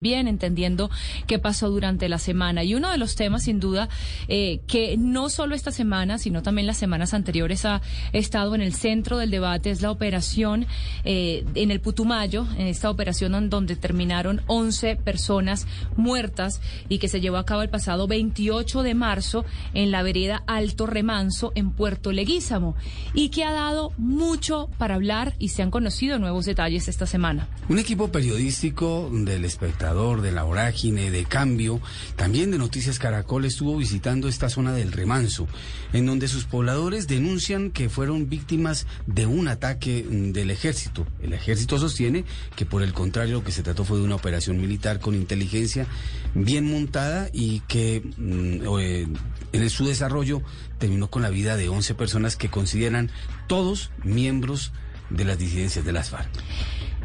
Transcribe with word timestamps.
bien 0.00 0.28
entendiendo 0.28 0.90
qué 1.26 1.40
pasó 1.40 1.70
durante 1.70 2.08
la 2.08 2.18
semana. 2.18 2.62
Y 2.62 2.76
uno 2.76 2.88
de 2.88 2.98
los 2.98 3.16
temas, 3.16 3.42
sin 3.42 3.58
duda, 3.58 3.88
eh, 4.28 4.60
que 4.68 4.96
no 4.96 5.28
solo 5.28 5.56
esta 5.56 5.72
semana, 5.72 6.18
sino 6.18 6.40
también 6.40 6.68
las 6.68 6.76
semanas 6.76 7.14
anteriores 7.14 7.64
ha 7.64 7.82
estado 8.12 8.54
en 8.54 8.60
el 8.60 8.74
centro 8.74 9.18
del 9.18 9.32
debate, 9.32 9.70
es 9.70 9.82
la 9.82 9.90
operación 9.90 10.68
eh, 11.02 11.44
en 11.56 11.72
el 11.72 11.80
Putumayo, 11.80 12.46
en 12.56 12.68
esta 12.68 12.90
operación 12.90 13.50
donde 13.50 13.74
terminaron 13.74 14.40
11 14.46 14.94
personas 14.94 15.66
muertas 15.96 16.60
y 16.88 16.98
que 16.98 17.08
se 17.08 17.20
llevó 17.20 17.38
a 17.38 17.44
cabo 17.44 17.62
el 17.62 17.68
pasado 17.68 18.06
28 18.06 18.84
de 18.84 18.94
marzo 18.94 19.44
en 19.74 19.90
la 19.90 20.04
vereda 20.04 20.44
Alto 20.46 20.86
Remanso, 20.86 21.50
en 21.56 21.72
Puerto 21.72 22.12
Leguízamo, 22.12 22.76
y 23.14 23.30
que 23.30 23.42
ha 23.42 23.50
dado 23.50 23.92
mucho 23.96 24.70
para 24.78 24.94
hablar 24.94 25.34
y 25.40 25.48
se 25.48 25.62
han 25.62 25.72
conocido 25.72 26.20
nuevos 26.20 26.44
detalles 26.44 26.86
esta 26.86 27.06
semana. 27.06 27.48
Un 27.68 27.80
equipo 27.80 28.12
periodístico 28.12 29.10
del 29.12 29.44
espectáculo 29.44 29.87
de 29.88 30.32
la 30.32 30.42
vorágine, 30.42 31.10
de 31.10 31.24
cambio, 31.24 31.80
también 32.14 32.50
de 32.50 32.58
Noticias 32.58 32.98
Caracol 32.98 33.46
estuvo 33.46 33.74
visitando 33.74 34.28
esta 34.28 34.50
zona 34.50 34.74
del 34.74 34.92
remanso, 34.92 35.48
en 35.94 36.04
donde 36.04 36.28
sus 36.28 36.44
pobladores 36.44 37.08
denuncian 37.08 37.70
que 37.70 37.88
fueron 37.88 38.28
víctimas 38.28 38.86
de 39.06 39.24
un 39.24 39.48
ataque 39.48 40.04
mm, 40.06 40.32
del 40.32 40.50
ejército. 40.50 41.06
El 41.22 41.32
ejército 41.32 41.78
sostiene 41.78 42.26
que 42.54 42.66
por 42.66 42.82
el 42.82 42.92
contrario 42.92 43.36
lo 43.36 43.44
que 43.44 43.50
se 43.52 43.62
trató 43.62 43.86
fue 43.86 43.96
de 43.96 44.04
una 44.04 44.16
operación 44.16 44.60
militar 44.60 45.00
con 45.00 45.14
inteligencia 45.14 45.86
bien 46.34 46.70
montada 46.70 47.30
y 47.32 47.60
que 47.60 48.02
mm, 48.18 48.78
eh, 48.78 49.08
en 49.52 49.70
su 49.70 49.86
desarrollo 49.86 50.42
terminó 50.78 51.08
con 51.08 51.22
la 51.22 51.30
vida 51.30 51.56
de 51.56 51.70
11 51.70 51.94
personas 51.94 52.36
que 52.36 52.50
consideran 52.50 53.10
todos 53.46 53.90
miembros 54.04 54.70
de 55.08 55.24
las 55.24 55.38
disidencias 55.38 55.82
de 55.82 55.92
las 55.92 56.10
FARC. 56.10 56.28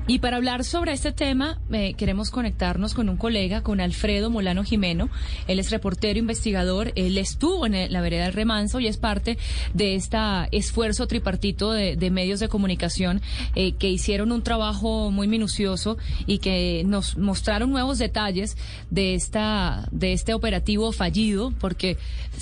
Y 0.05 0.19
para 0.19 0.35
hablar 0.35 0.65
sobre 0.65 0.91
este 0.91 1.13
tema, 1.13 1.61
eh, 1.71 1.93
queremos 1.93 2.29
conectarnos 2.29 2.93
con 2.93 3.07
un 3.07 3.15
colega, 3.15 3.63
con 3.63 3.79
Alfredo 3.79 4.29
Molano 4.29 4.65
Jimeno. 4.65 5.09
Él 5.47 5.59
es 5.59 5.71
reportero, 5.71 6.19
investigador. 6.19 6.91
Él 6.95 7.17
estuvo 7.17 7.65
en 7.65 7.91
la 7.91 8.01
vereda 8.01 8.25
del 8.25 8.33
remanso 8.33 8.81
y 8.81 8.87
es 8.87 8.97
parte 8.97 9.37
de 9.73 9.95
este 9.95 10.17
esfuerzo 10.51 11.07
tripartito 11.07 11.71
de, 11.71 12.11
medios 12.11 12.41
de 12.41 12.49
comunicación 12.49 13.21
eh, 13.55 13.75
que 13.75 13.89
hicieron 13.89 14.33
un 14.33 14.43
trabajo 14.43 15.09
muy 15.09 15.29
minucioso 15.29 15.97
y 16.27 16.39
que 16.39 16.83
nos 16.85 17.17
mostraron 17.17 17.71
nuevos 17.71 17.97
detalles 17.97 18.57
de 18.91 19.15
esta 19.15 19.87
de 19.91 20.11
este 20.11 20.33
operativo 20.33 20.91
fallido, 20.91 21.53
porque 21.61 21.97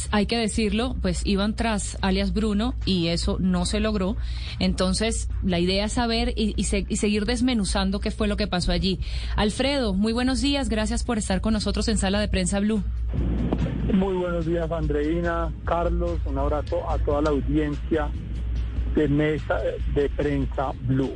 hay 0.09 0.25
que 0.25 0.37
decirlo, 0.37 0.95
pues 0.99 1.21
iban 1.25 1.55
tras 1.55 1.99
alias 2.01 2.33
Bruno 2.33 2.73
y 2.85 3.09
eso 3.09 3.37
no 3.39 3.67
se 3.67 3.79
logró. 3.79 4.17
Entonces, 4.57 5.29
la 5.43 5.59
idea 5.59 5.85
es 5.85 5.93
saber 5.93 6.33
y, 6.35 6.55
y 6.57 6.63
seguir 6.63 7.25
desmenuzando 7.25 7.50
usando 7.59 7.99
qué 7.99 8.11
fue 8.11 8.27
lo 8.27 8.37
que 8.37 8.47
pasó 8.47 8.71
allí. 8.71 8.99
Alfredo, 9.35 9.93
muy 9.93 10.13
buenos 10.13 10.41
días, 10.41 10.69
gracias 10.69 11.03
por 11.03 11.17
estar 11.17 11.41
con 11.41 11.53
nosotros 11.53 11.87
en 11.87 11.97
Sala 11.97 12.19
de 12.19 12.27
Prensa 12.27 12.59
Blue. 12.59 12.83
Muy 13.93 14.13
buenos 14.15 14.45
días, 14.45 14.71
Andreina, 14.71 15.51
Carlos, 15.65 16.19
un 16.25 16.37
abrazo 16.37 16.89
a 16.89 16.97
toda 16.99 17.21
la 17.21 17.31
audiencia 17.31 18.09
de 18.95 19.07
Mesa 19.07 19.59
de 19.93 20.09
Prensa 20.09 20.71
Blue. 20.83 21.13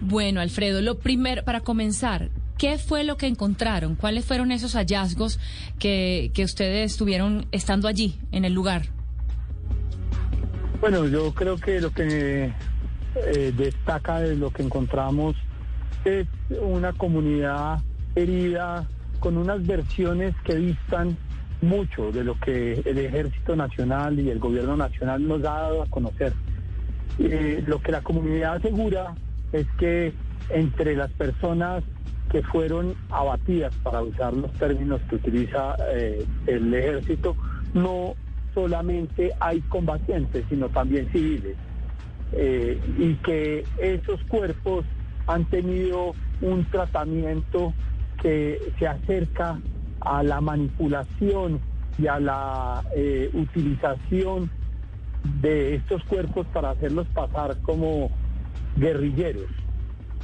Bueno, 0.00 0.40
Alfredo, 0.40 0.80
lo 0.82 0.98
primero, 0.98 1.42
para 1.44 1.60
comenzar, 1.60 2.30
¿qué 2.58 2.78
fue 2.78 3.04
lo 3.04 3.16
que 3.16 3.26
encontraron? 3.26 3.96
¿Cuáles 3.96 4.24
fueron 4.24 4.52
esos 4.52 4.74
hallazgos 4.74 5.40
que, 5.78 6.30
que 6.34 6.44
ustedes 6.44 6.92
estuvieron 6.92 7.46
estando 7.52 7.88
allí, 7.88 8.18
en 8.30 8.44
el 8.44 8.52
lugar? 8.52 8.82
Bueno, 10.80 11.06
yo 11.06 11.32
creo 11.32 11.56
que 11.56 11.80
lo 11.80 11.90
que 11.90 12.52
eh, 13.14 13.52
destaca 13.56 14.20
de 14.20 14.36
lo 14.36 14.50
que 14.50 14.62
encontramos 14.62 15.36
es 16.04 16.26
una 16.60 16.92
comunidad 16.92 17.80
herida 18.14 18.86
con 19.20 19.36
unas 19.36 19.66
versiones 19.66 20.34
que 20.44 20.56
distan 20.56 21.16
mucho 21.60 22.10
de 22.10 22.24
lo 22.24 22.38
que 22.40 22.82
el 22.84 22.98
Ejército 22.98 23.54
Nacional 23.54 24.18
y 24.18 24.30
el 24.30 24.38
Gobierno 24.38 24.76
Nacional 24.76 25.26
nos 25.26 25.40
ha 25.40 25.60
dado 25.60 25.82
a 25.82 25.86
conocer. 25.86 26.32
Eh, 27.18 27.62
lo 27.66 27.80
que 27.80 27.92
la 27.92 28.00
comunidad 28.00 28.54
asegura 28.54 29.14
es 29.52 29.66
que 29.78 30.12
entre 30.50 30.96
las 30.96 31.10
personas 31.12 31.84
que 32.30 32.42
fueron 32.42 32.94
abatidas, 33.10 33.74
para 33.82 34.02
usar 34.02 34.32
los 34.34 34.50
términos 34.54 35.00
que 35.08 35.16
utiliza 35.16 35.76
eh, 35.92 36.26
el 36.46 36.72
ejército, 36.74 37.36
no 37.74 38.14
solamente 38.54 39.30
hay 39.40 39.60
combatientes, 39.62 40.44
sino 40.48 40.68
también 40.68 41.08
civiles. 41.12 41.56
Eh, 42.32 42.80
y 42.98 43.14
que 43.16 43.64
esos 43.78 44.22
cuerpos 44.24 44.86
han 45.26 45.44
tenido 45.46 46.14
un 46.40 46.64
tratamiento 46.66 47.72
que 48.20 48.58
se 48.78 48.86
acerca 48.86 49.60
a 50.00 50.22
la 50.22 50.40
manipulación 50.40 51.60
y 51.98 52.06
a 52.06 52.18
la 52.18 52.82
eh, 52.96 53.30
utilización 53.32 54.50
de 55.40 55.76
estos 55.76 56.02
cuerpos 56.04 56.46
para 56.52 56.70
hacerlos 56.70 57.06
pasar 57.08 57.56
como 57.62 58.10
guerrilleros. 58.76 59.50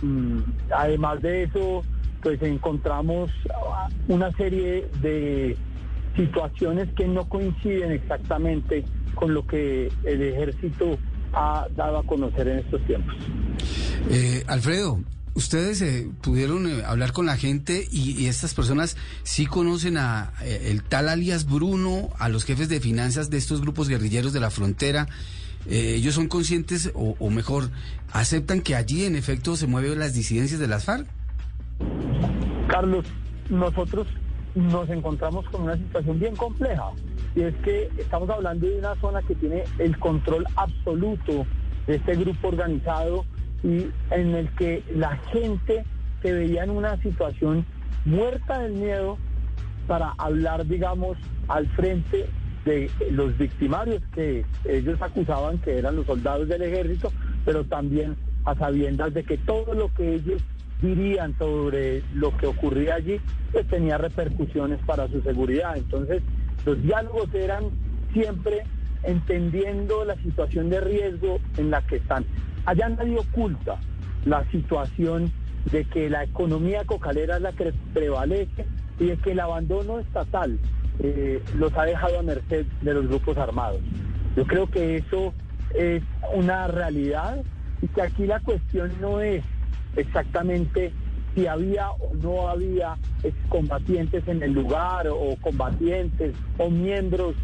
Mm, 0.03 0.39
además 0.75 1.23
de 1.23 1.45
eso, 1.45 1.83
pues 2.23 2.43
encontramos 2.43 3.31
una 4.09 4.33
serie 4.33 4.89
de 5.01 5.57
situaciones 6.17 6.89
que 6.95 7.07
no 7.07 7.29
coinciden 7.29 7.93
exactamente 7.93 8.85
con 9.15 9.35
lo 9.35 9.47
que 9.47 9.91
el 10.05 10.23
ejército 10.23 10.99
ha 11.33 11.67
dado 11.77 11.99
a 11.99 12.03
conocer 12.05 12.49
en 12.49 12.59
estos 12.59 12.81
tiempos. 12.83 13.15
Eh, 14.11 14.43
Alfredo, 14.47 15.01
ustedes 15.35 15.83
eh, 15.83 16.09
pudieron 16.23 16.67
eh, 16.67 16.83
hablar 16.87 17.13
con 17.13 17.27
la 17.27 17.37
gente 17.37 17.87
y, 17.91 18.27
estas 18.27 18.55
personas 18.55 18.97
sí 19.23 19.45
conocen 19.45 19.99
a 19.99 20.33
el 20.43 20.83
tal 20.83 21.09
alias 21.09 21.45
Bruno, 21.47 22.09
a 22.19 22.29
los 22.29 22.45
jefes 22.45 22.69
de 22.69 22.81
finanzas 22.81 23.29
de 23.29 23.37
estos 23.37 23.61
grupos 23.61 23.89
guerrilleros 23.89 24.33
de 24.33 24.41
la 24.41 24.51
frontera. 24.51 25.09
ellos 25.69 26.15
son 26.15 26.29
conscientes 26.29 26.91
o, 26.95 27.17
o, 27.19 27.31
mejor 27.31 27.71
aceptan 28.13 28.63
que 28.63 28.75
allí 28.75 29.05
en 29.05 29.15
efecto 29.15 29.57
se 29.57 29.67
mueven 29.67 29.99
las 29.99 30.15
disidencias 30.15 30.59
de 30.59 30.69
las 30.69 30.85
FARC. 30.85 31.07
Carlos, 32.69 33.05
nosotros 33.51 34.07
nos 34.55 34.89
encontramos 34.89 35.47
con 35.51 35.63
una 35.63 35.77
situación 35.77 36.19
bien 36.19 36.35
compleja 36.35 36.91
y 37.35 37.43
es 37.43 37.55
que 37.57 37.91
estamos 37.99 38.31
hablando 38.31 38.67
de 38.67 38.79
una 38.79 38.95
zona 39.01 39.21
que 39.23 39.35
tiene 39.35 39.65
el 39.79 39.99
control 39.99 40.47
absoluto 40.57 41.47
de 41.87 41.97
este 41.97 42.17
grupo 42.17 42.49
organizado 42.49 43.25
y 43.63 43.87
en 44.11 44.35
el 44.35 44.49
que 44.55 44.83
la 44.95 45.17
gente 45.33 45.85
se 46.23 46.33
veía 46.33 46.65
en 46.65 46.71
una 46.71 47.01
situación 47.03 47.65
muerta 48.05 48.61
del 48.61 48.73
miedo 48.75 49.19
para 49.87 50.15
hablar, 50.19 50.67
digamos, 50.67 51.17
al 51.49 51.67
frente 51.69 52.27
de 52.65 52.91
los 53.11 53.37
victimarios 53.39 54.03
que 54.15 54.45
ellos 54.65 55.01
acusaban 55.01 55.59
que 55.59 55.79
eran 55.79 55.97
los 55.97 56.07
soldados 56.07 56.49
del 56.49 56.63
ejército, 56.63 57.13
pero 57.45 57.65
también 57.65 58.17
a 58.45 58.55
sabiendas 58.55 59.15
de 59.15 59.25
que 59.25 59.39
todo 59.39 59.75
lo 59.75 59.93
que 59.95 60.15
ellos 60.15 60.43
dirían 60.83 61.37
sobre 61.39 62.03
lo 62.15 62.37
que 62.37 62.47
ocurría 62.47 62.97
allí, 62.97 63.21
pues 63.53 63.67
tenía 63.69 63.99
repercusiones 63.99 64.79
para 64.87 65.09
su 65.09 65.21
seguridad. 65.23 65.77
Entonces, 65.77 66.23
los 66.65 66.81
diálogos 66.83 67.33
eran 67.35 67.65
siempre 68.13 68.65
entendiendo 69.03 70.05
la 70.05 70.17
situación 70.17 70.71
de 70.71 70.81
riesgo 70.81 71.39
en 71.57 71.71
la 71.71 71.83
que 71.83 71.97
están. 71.97 72.25
Allá 72.69 72.91
nadie 72.91 73.19
oculta 73.19 73.79
la 74.27 74.45
situación 74.51 75.33
de 75.73 75.87
que 75.87 76.11
la 76.11 76.25
economía 76.25 76.85
cocalera 76.85 77.37
es 77.37 77.41
la 77.43 77.53
que 77.53 77.73
prevalece 77.95 78.67
y 79.01 79.07
de 79.07 79.17
que 79.17 79.33
el 79.33 79.41
abandono 79.41 80.01
estatal 80.01 80.59
eh, 80.99 81.43
los 81.57 81.73
ha 81.79 81.85
dejado 81.85 82.19
a 82.19 82.23
merced 82.23 82.67
de 82.83 82.93
los 82.93 83.09
grupos 83.09 83.39
armados. 83.39 83.81
Yo 84.37 84.45
creo 84.45 84.67
que 84.67 84.97
eso 84.97 85.33
es 85.75 86.03
una 86.35 86.67
realidad 86.67 87.43
y 87.81 87.89
que 87.89 88.03
aquí 88.03 88.27
la 88.27 88.39
cuestión 88.41 88.93
no 89.01 89.23
es 89.23 89.43
exactamente 89.97 90.93
si 91.35 91.47
había 91.47 91.93
o 91.93 92.13
no 92.23 92.49
había 92.49 92.97
combatientes 93.49 94.29
en 94.29 94.43
el 94.43 94.53
lugar 94.53 95.09
o 95.09 95.37
combatientes 95.41 96.35
o 96.59 96.69
miembros 96.69 97.35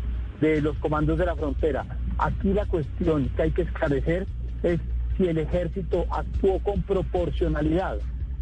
de 0.42 0.60
los 0.60 0.76
comandos 0.80 1.16
de 1.16 1.24
la 1.24 1.34
frontera. 1.34 1.86
Aquí 2.18 2.52
la 2.52 2.66
cuestión 2.66 3.30
que 3.30 3.42
hay 3.44 3.52
que 3.52 3.62
esclarecer 3.62 4.26
es 4.62 4.80
si 5.16 5.26
el 5.26 5.38
ejército 5.38 6.06
actuó 6.10 6.58
con 6.60 6.82
proporcionalidad 6.82 7.98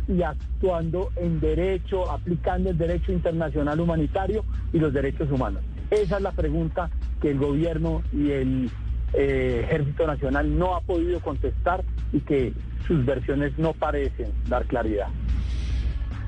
y 0.08 0.22
actuando 0.22 1.10
en 1.16 1.40
derecho, 1.40 2.10
aplicando 2.10 2.70
el 2.70 2.78
derecho 2.78 3.12
internacional 3.12 3.80
humanitario 3.80 4.44
y 4.72 4.78
los 4.78 4.92
derechos 4.92 5.30
humanos. 5.30 5.62
Esa 5.90 6.16
es 6.16 6.22
la 6.22 6.32
pregunta 6.32 6.90
que 7.20 7.30
el 7.30 7.38
gobierno 7.38 8.02
y 8.12 8.30
el 8.30 8.70
eh, 9.12 9.62
Ejército 9.64 10.06
Nacional 10.06 10.58
no 10.58 10.74
ha 10.74 10.80
podido 10.80 11.20
contestar 11.20 11.84
y 12.12 12.20
que 12.20 12.52
sus 12.86 13.04
versiones 13.04 13.56
no 13.58 13.74
parecen 13.74 14.32
dar 14.48 14.64
claridad. 14.64 15.08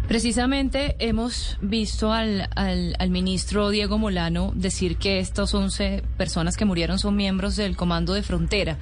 Precisamente 0.09 0.97
hemos 0.99 1.56
visto 1.62 2.12
al, 2.12 2.49
al, 2.55 2.95
al, 2.99 3.11
ministro 3.11 3.71
Diego 3.71 3.97
Molano 3.97 4.53
decir 4.55 4.97
que 4.97 5.19
estas 5.19 5.55
11 5.55 6.03
personas 6.19 6.59
que 6.59 6.67
murieron 6.67 6.99
son 6.99 7.17
miembros 7.17 7.56
del 7.56 7.75
Comando 7.75 8.12
de 8.12 8.23
Frontera. 8.23 8.77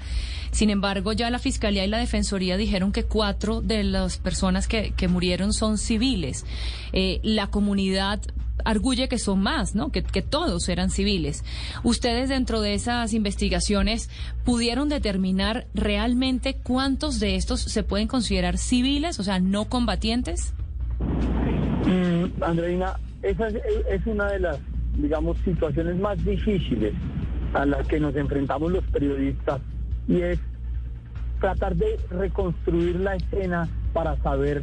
Sin 0.50 0.68
embargo, 0.68 1.12
ya 1.12 1.30
la 1.30 1.38
Fiscalía 1.38 1.84
y 1.84 1.88
la 1.88 1.98
Defensoría 1.98 2.56
dijeron 2.56 2.92
que 2.92 3.04
cuatro 3.04 3.62
de 3.62 3.84
las 3.84 4.18
personas 4.18 4.66
que, 4.66 4.92
que 4.96 5.08
murieron 5.08 5.52
son 5.52 5.78
civiles. 5.78 6.44
Eh, 6.92 7.20
la 7.22 7.46
comunidad 7.46 8.20
arguye 8.64 9.08
que 9.08 9.18
son 9.18 9.40
más, 9.40 9.74
¿no? 9.74 9.90
Que, 9.90 10.02
que, 10.02 10.22
todos 10.22 10.68
eran 10.68 10.90
civiles. 10.90 11.44
¿Ustedes 11.84 12.28
dentro 12.28 12.60
de 12.60 12.74
esas 12.74 13.14
investigaciones 13.14 14.10
pudieron 14.44 14.88
determinar 14.88 15.66
realmente 15.72 16.54
cuántos 16.54 17.18
de 17.18 17.36
estos 17.36 17.60
se 17.60 17.82
pueden 17.82 18.08
considerar 18.08 18.58
civiles, 18.58 19.20
o 19.20 19.22
sea, 19.22 19.38
no 19.38 19.66
combatientes? 19.66 20.52
Mm, 21.86 22.42
Andreina, 22.42 22.94
esa 23.22 23.48
es, 23.48 24.06
una 24.06 24.30
de 24.30 24.40
las, 24.40 24.58
digamos, 24.96 25.36
situaciones 25.38 25.96
más 25.96 26.22
difíciles 26.24 26.94
a 27.54 27.66
las 27.66 27.86
que 27.86 28.00
nos 28.00 28.14
enfrentamos 28.16 28.72
los 28.72 28.84
periodistas 28.84 29.60
y 30.08 30.20
es 30.20 30.38
tratar 31.40 31.76
de 31.76 31.98
reconstruir 32.10 32.96
la 33.00 33.16
escena 33.16 33.68
para 33.92 34.16
saber 34.22 34.62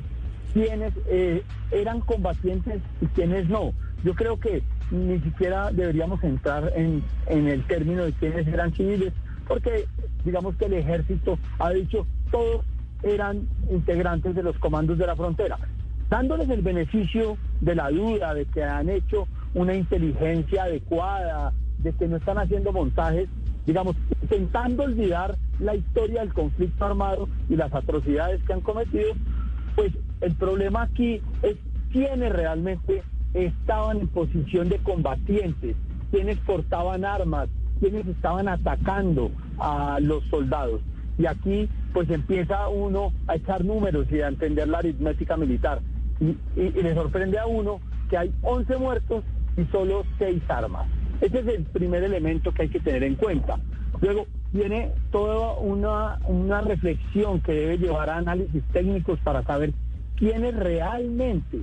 quiénes 0.54 0.94
eh, 1.08 1.44
eran 1.72 2.02
combatientes 2.02 2.82
y 3.02 3.06
quiénes 3.08 3.48
no. 3.50 3.74
Yo 4.04 4.14
creo 4.16 4.40
que 4.40 4.64
ni 4.92 5.20
siquiera 5.20 5.72
deberíamos 5.72 6.24
entrar 6.24 6.72
en, 6.76 7.04
en 7.28 7.48
el 7.48 7.64
término 7.66 8.06
de 8.06 8.14
quiénes 8.14 8.48
eran 8.48 8.74
civiles, 8.74 9.14
porque 9.48 9.86
digamos 10.26 10.56
que 10.56 10.66
el 10.66 10.74
ejército 10.74 11.38
ha 11.60 11.70
dicho 11.72 12.08
todos 12.32 12.66
eran 13.04 13.48
integrantes 13.72 14.36
de 14.36 14.44
los 14.44 14.58
comandos 14.58 14.98
de 14.98 15.08
la 15.08 15.16
frontera 15.16 15.58
dándoles 16.10 16.50
el 16.50 16.62
beneficio 16.62 17.38
de 17.62 17.76
la 17.76 17.90
duda, 17.92 18.34
de 18.34 18.46
que 18.46 18.64
han 18.64 18.90
hecho 18.90 19.28
una 19.54 19.76
inteligencia 19.76 20.64
adecuada, 20.64 21.54
de 21.80 21.94
que 21.94 22.08
no 22.08 22.18
están 22.18 22.38
haciendo 22.38 22.72
montajes, 22.72 23.30
digamos, 23.66 23.96
intentando 24.22 24.84
olvidar 24.84 25.36
la 25.60 25.76
historia 25.76 26.22
del 26.22 26.34
conflicto 26.34 26.86
armado 26.86 27.30
y 27.50 27.56
las 27.56 27.74
atrocidades 27.74 28.42
que 28.44 28.54
han 28.54 28.62
cometido, 28.62 29.14
pues 29.76 29.94
el 30.22 30.34
problema 30.36 30.84
aquí 30.84 31.22
es 31.44 31.56
quiénes 31.92 32.32
realmente 32.32 33.04
estaban 33.34 34.00
en 34.00 34.08
posición 34.08 34.70
de 34.70 34.80
combatientes, 34.80 35.76
quiénes 36.12 36.38
portaban 36.40 37.06
armas, 37.06 37.50
quiénes 37.80 38.08
estaban 38.08 38.48
atacando 38.48 39.32
a 39.60 40.00
los 40.02 40.24
soldados. 40.26 40.82
Y 41.18 41.26
aquí 41.26 41.70
pues 41.94 42.10
empieza 42.10 42.70
uno 42.70 43.12
a 43.28 43.36
echar 43.36 43.64
números 43.64 44.08
y 44.12 44.22
a 44.22 44.28
entender 44.28 44.68
la 44.68 44.80
aritmética 44.80 45.38
militar 45.38 45.82
y, 46.20 46.38
le 46.56 46.94
sorprende 46.94 47.40
a 47.40 47.46
uno 47.46 47.80
que 48.10 48.18
hay 48.18 48.34
11 48.42 48.78
muertos 48.78 49.24
y 49.58 49.66
solo 49.66 50.04
6 50.18 50.42
armas. 50.50 50.88
Ese 51.22 51.40
es 51.40 51.48
el 51.48 51.64
primer 51.66 52.04
elemento 52.04 52.54
que 52.54 52.64
hay 52.64 52.70
que 52.70 52.80
tener 52.80 53.04
en 53.04 53.16
cuenta. 53.16 53.60
Luego 54.02 54.26
viene 54.52 54.92
toda 55.12 55.54
una, 55.60 56.20
una 56.26 56.62
reflexión 56.62 57.42
que 57.42 57.54
debe 57.54 57.78
llevar 57.78 58.10
a 58.10 58.18
análisis 58.18 58.64
técnicos 58.72 59.20
para 59.20 59.44
saber 59.44 59.74
quiénes 60.16 60.56
realmente 60.56 61.62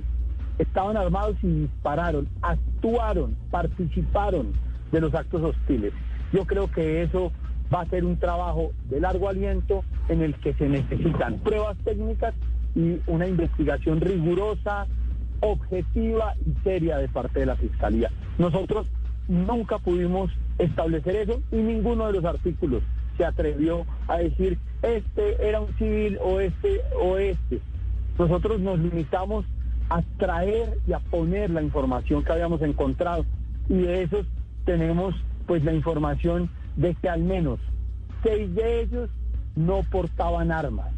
estaban 0.57 0.97
armados 0.97 1.35
y 1.43 1.47
dispararon, 1.47 2.27
actuaron, 2.41 3.35
participaron 3.51 4.53
de 4.91 5.01
los 5.01 5.13
actos 5.13 5.43
hostiles. 5.43 5.93
Yo 6.33 6.45
creo 6.45 6.69
que 6.71 7.03
eso 7.03 7.31
va 7.73 7.81
a 7.81 7.85
ser 7.87 8.05
un 8.05 8.17
trabajo 8.17 8.71
de 8.89 8.99
largo 8.99 9.29
aliento 9.29 9.83
en 10.09 10.21
el 10.21 10.35
que 10.35 10.53
se 10.53 10.69
necesitan 10.69 11.39
pruebas 11.39 11.77
técnicas 11.83 12.33
y 12.75 12.99
una 13.07 13.27
investigación 13.27 14.01
rigurosa, 14.01 14.87
objetiva 15.41 16.33
y 16.45 16.53
seria 16.63 16.97
de 16.97 17.07
parte 17.07 17.39
de 17.39 17.45
la 17.45 17.55
Fiscalía. 17.55 18.11
Nosotros 18.37 18.87
nunca 19.27 19.77
pudimos 19.79 20.31
establecer 20.57 21.15
eso 21.15 21.41
y 21.51 21.57
ninguno 21.57 22.07
de 22.07 22.13
los 22.13 22.25
artículos 22.25 22.81
se 23.17 23.25
atrevió 23.25 23.85
a 24.07 24.17
decir 24.17 24.57
este 24.81 25.47
era 25.47 25.59
un 25.59 25.73
civil 25.77 26.17
o 26.23 26.39
este 26.39 26.81
o 27.01 27.17
este. 27.17 27.59
Nosotros 28.17 28.59
nos 28.59 28.79
limitamos 28.79 29.45
a 29.89 30.01
traer 30.17 30.77
y 30.87 30.93
a 30.93 30.99
poner 30.99 31.49
la 31.49 31.61
información 31.61 32.23
que 32.23 32.31
habíamos 32.31 32.61
encontrado 32.61 33.25
y 33.69 33.77
de 33.77 34.03
esos 34.03 34.25
tenemos 34.65 35.15
pues 35.45 35.63
la 35.63 35.73
información 35.73 36.49
de 36.75 36.93
que 36.95 37.09
al 37.09 37.21
menos 37.21 37.59
seis 38.23 38.53
de 38.53 38.81
ellos 38.81 39.09
no 39.55 39.81
portaban 39.89 40.51
armas 40.51 40.96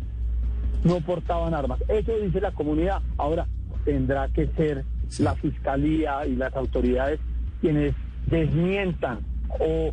no 0.84 1.02
portaban 1.02 1.54
armas. 1.54 1.80
Eso 1.88 2.12
dice 2.20 2.42
la 2.42 2.52
comunidad. 2.52 3.02
Ahora 3.18 3.48
tendrá 3.86 4.28
que 4.30 4.48
ser 4.58 4.86
la 5.20 5.36
fiscalía 5.36 6.26
y 6.28 6.36
las 6.36 6.54
autoridades 6.56 7.20
quienes 7.62 7.94
desmientan 8.28 9.20
o, 9.60 9.92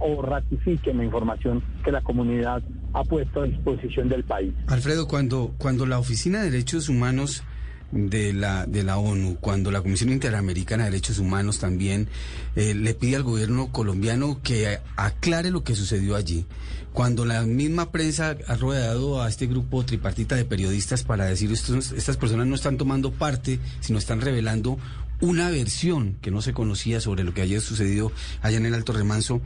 o 0.00 0.22
ratifiquen 0.22 0.98
la 0.98 1.04
información 1.04 1.62
que 1.84 1.92
la 1.92 2.02
comunidad 2.02 2.62
ha 2.92 3.04
puesto 3.04 3.42
a 3.42 3.44
disposición 3.44 4.08
del 4.08 4.24
país. 4.24 4.52
Alfredo, 4.66 5.06
cuando, 5.06 5.54
cuando 5.58 5.86
la 5.86 5.98
Oficina 5.98 6.42
de 6.42 6.50
Derechos 6.50 6.88
Humanos 6.88 7.44
de 7.92 8.32
la, 8.32 8.66
de 8.66 8.82
la 8.82 8.98
ONU, 8.98 9.36
cuando 9.40 9.70
la 9.70 9.80
Comisión 9.80 10.10
Interamericana 10.10 10.84
de 10.84 10.90
Derechos 10.90 11.18
Humanos 11.18 11.58
también 11.58 12.08
eh, 12.56 12.74
le 12.74 12.94
pide 12.94 13.16
al 13.16 13.22
gobierno 13.22 13.70
colombiano 13.72 14.40
que 14.42 14.80
aclare 14.96 15.50
lo 15.50 15.62
que 15.62 15.74
sucedió 15.74 16.16
allí, 16.16 16.46
cuando 16.92 17.24
la 17.24 17.42
misma 17.42 17.92
prensa 17.92 18.36
ha 18.46 18.54
rodeado 18.56 19.22
a 19.22 19.28
este 19.28 19.46
grupo 19.46 19.84
tripartita 19.84 20.34
de 20.34 20.44
periodistas 20.44 21.04
para 21.04 21.26
decir 21.26 21.52
estas 21.52 22.16
personas 22.16 22.46
no 22.46 22.54
están 22.54 22.76
tomando 22.76 23.12
parte, 23.12 23.60
sino 23.80 23.98
están 23.98 24.20
revelando 24.20 24.78
una 25.20 25.50
versión 25.50 26.16
que 26.20 26.30
no 26.30 26.42
se 26.42 26.52
conocía 26.52 27.00
sobre 27.00 27.24
lo 27.24 27.32
que 27.32 27.42
haya 27.42 27.60
sucedido 27.60 28.12
allá 28.42 28.58
en 28.58 28.66
el 28.66 28.74
Alto 28.74 28.92
Remanso, 28.92 29.40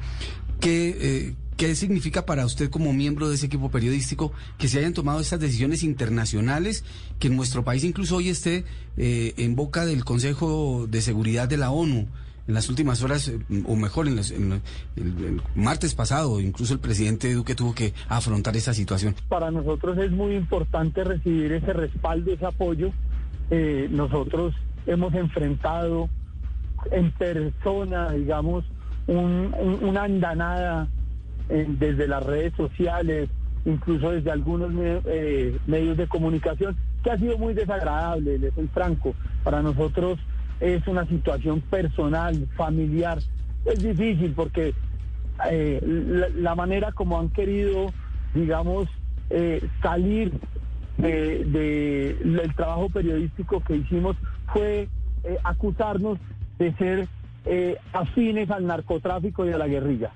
que... 0.61 0.97
Eh, 1.01 1.35
¿Qué 1.61 1.75
significa 1.75 2.25
para 2.25 2.47
usted 2.47 2.71
como 2.71 2.91
miembro 2.95 3.29
de 3.29 3.35
ese 3.35 3.45
equipo 3.45 3.71
periodístico 3.71 4.33
que 4.57 4.67
se 4.67 4.79
hayan 4.79 4.95
tomado 4.95 5.21
estas 5.21 5.41
decisiones 5.41 5.83
internacionales, 5.83 6.87
que 7.19 7.29
en 7.29 7.37
nuestro 7.37 7.65
país 7.65 7.85
incluso 7.85 8.17
hoy 8.17 8.31
esté 8.31 8.65
eh, 8.97 9.35
en 9.37 9.57
boca 9.57 9.85
del 9.85 10.03
Consejo 10.03 10.87
de 10.87 11.03
Seguridad 11.03 11.51
de 11.51 11.59
la 11.59 11.71
ONU? 11.71 12.09
En 12.49 12.55
las 12.55 12.71
últimas 12.71 13.03
horas, 13.03 13.29
eh, 13.29 13.39
o 13.67 13.77
mejor, 13.77 14.09
en, 14.09 14.19
el, 14.97 15.43
martes 15.55 15.95
pasado, 15.95 16.41
incluso 16.41 16.73
el 16.73 16.81
presidente 16.81 17.31
Duque 17.35 17.55
tuvo 17.55 17.75
que 17.75 17.93
afrontar 18.09 18.57
esa 18.57 18.73
situación. 18.73 19.15
Para 19.29 19.51
nosotros 19.51 19.99
es 19.99 20.11
muy 20.13 20.37
importante 20.37 21.05
recibir 21.05 21.53
ese 21.53 21.75
respaldo, 21.75 22.33
ese 22.33 22.47
apoyo. 22.47 22.91
Eh, 23.51 23.87
nosotros 23.91 24.55
hemos 24.87 25.13
enfrentado 25.13 26.09
en 26.91 27.13
persona, 27.13 28.13
digamos, 28.13 28.65
una 29.07 30.05
andanada 30.05 30.89
desde 31.49 32.07
las 32.07 32.25
redes 32.25 32.53
sociales, 32.57 33.29
incluso 33.65 34.11
desde 34.11 34.31
algunos 34.31 34.73
eh, 35.07 35.59
medios 35.67 35.97
de 35.97 36.07
comunicación, 36.07 36.77
que 37.03 37.11
ha 37.11 37.19
sido 37.19 37.39
muy 37.39 37.55
desagradable, 37.55 38.39
les 38.39 38.55
soy 38.55 38.69
franco. 38.69 39.15
Para 39.43 39.63
nosotros 39.63 40.19
es 40.61 40.87
una 40.87 41.07
situación 41.07 41.61
personal, 41.63 42.47
familiar. 42.57 43.19
Es 43.65 43.83
difícil 43.83 44.33
porque 44.35 44.75
eh, 45.51 45.81
la, 46.37 46.55
manera 46.55 46.93
como 46.93 47.19
han 47.19 47.31
querido, 47.31 47.93
digamos, 48.35 48.89
eh, 49.31 49.67
salir 49.83 50.33
del 50.99 51.53
de, 51.53 52.53
trabajo 52.57 52.91
periodístico 52.91 53.61
que 53.61 53.77
hicimos 53.77 54.17
fue 54.53 54.89
acusarnos 55.45 56.19
de 56.59 56.75
ser 56.75 57.09
afines 57.93 58.51
al 58.51 58.67
narcotráfico 58.67 59.47
y 59.47 59.53
a 59.53 59.59
la 59.59 59.67
guerrilla 59.67 60.13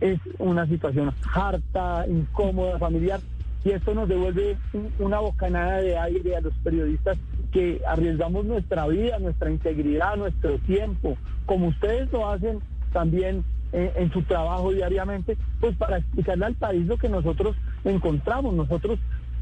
es 0.00 0.18
una 0.38 0.66
situación 0.66 1.12
harta, 1.34 2.06
incómoda, 2.08 2.78
familiar, 2.78 3.20
y 3.64 3.70
esto 3.70 3.94
nos 3.94 4.08
devuelve 4.08 4.58
una 4.98 5.20
bocanada 5.20 5.78
de 5.80 5.96
aire 5.96 6.36
a 6.36 6.40
los 6.42 6.52
periodistas 6.58 7.16
que 7.50 7.80
arriesgamos 7.86 8.44
nuestra 8.44 8.86
vida, 8.86 9.18
nuestra 9.18 9.50
integridad, 9.50 10.16
nuestro 10.16 10.58
tiempo, 10.58 11.16
como 11.46 11.68
ustedes 11.68 12.12
lo 12.12 12.28
hacen 12.28 12.60
también 12.92 13.44
en, 13.72 14.12
su 14.12 14.22
trabajo 14.22 14.72
diariamente, 14.72 15.36
pues 15.60 15.74
para 15.76 15.98
explicarle 15.98 16.46
al 16.46 16.54
país 16.54 16.86
lo 16.86 16.96
que 16.96 17.08
nosotros 17.08 17.56
encontramos. 17.84 18.54
Nosotros 18.54 18.98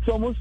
somos 0.07 0.37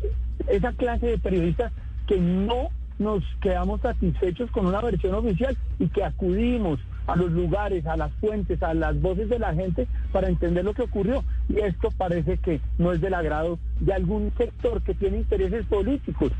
esa 0.47 0.71
clase 0.73 1.07
de 1.07 1.17
periodistas 1.17 1.73
que 2.07 2.17
no 2.17 2.69
nos 2.99 3.23
quedamos 3.41 3.81
satisfechos 3.81 4.49
con 4.51 4.67
una 4.67 4.81
versión 4.81 5.15
oficial 5.15 5.57
y 5.79 5.87
que 5.87 6.03
acudimos 6.03 6.79
a 7.11 7.15
los 7.17 7.31
lugares, 7.31 7.85
a 7.85 7.97
las 7.97 8.11
fuentes, 8.13 8.63
a 8.63 8.73
las 8.73 8.99
voces 9.01 9.29
de 9.29 9.39
la 9.39 9.53
gente 9.53 9.87
para 10.11 10.29
entender 10.29 10.63
lo 10.63 10.73
que 10.73 10.83
ocurrió. 10.83 11.23
Y 11.49 11.59
esto 11.59 11.89
parece 11.97 12.37
que 12.37 12.61
no 12.77 12.93
es 12.93 13.01
del 13.01 13.13
agrado 13.13 13.59
de 13.79 13.93
algún 13.93 14.31
sector 14.37 14.81
que 14.81 14.93
tiene 14.93 15.17
intereses 15.17 15.65
políticos. 15.65 16.31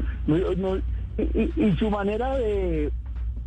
y, 1.18 1.76
su 1.78 1.90
manera 1.90 2.38
de, 2.38 2.92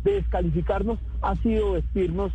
descalificarnos 0.03 0.99
ha 1.21 1.35
sido 1.37 1.73
vestirnos 1.73 2.31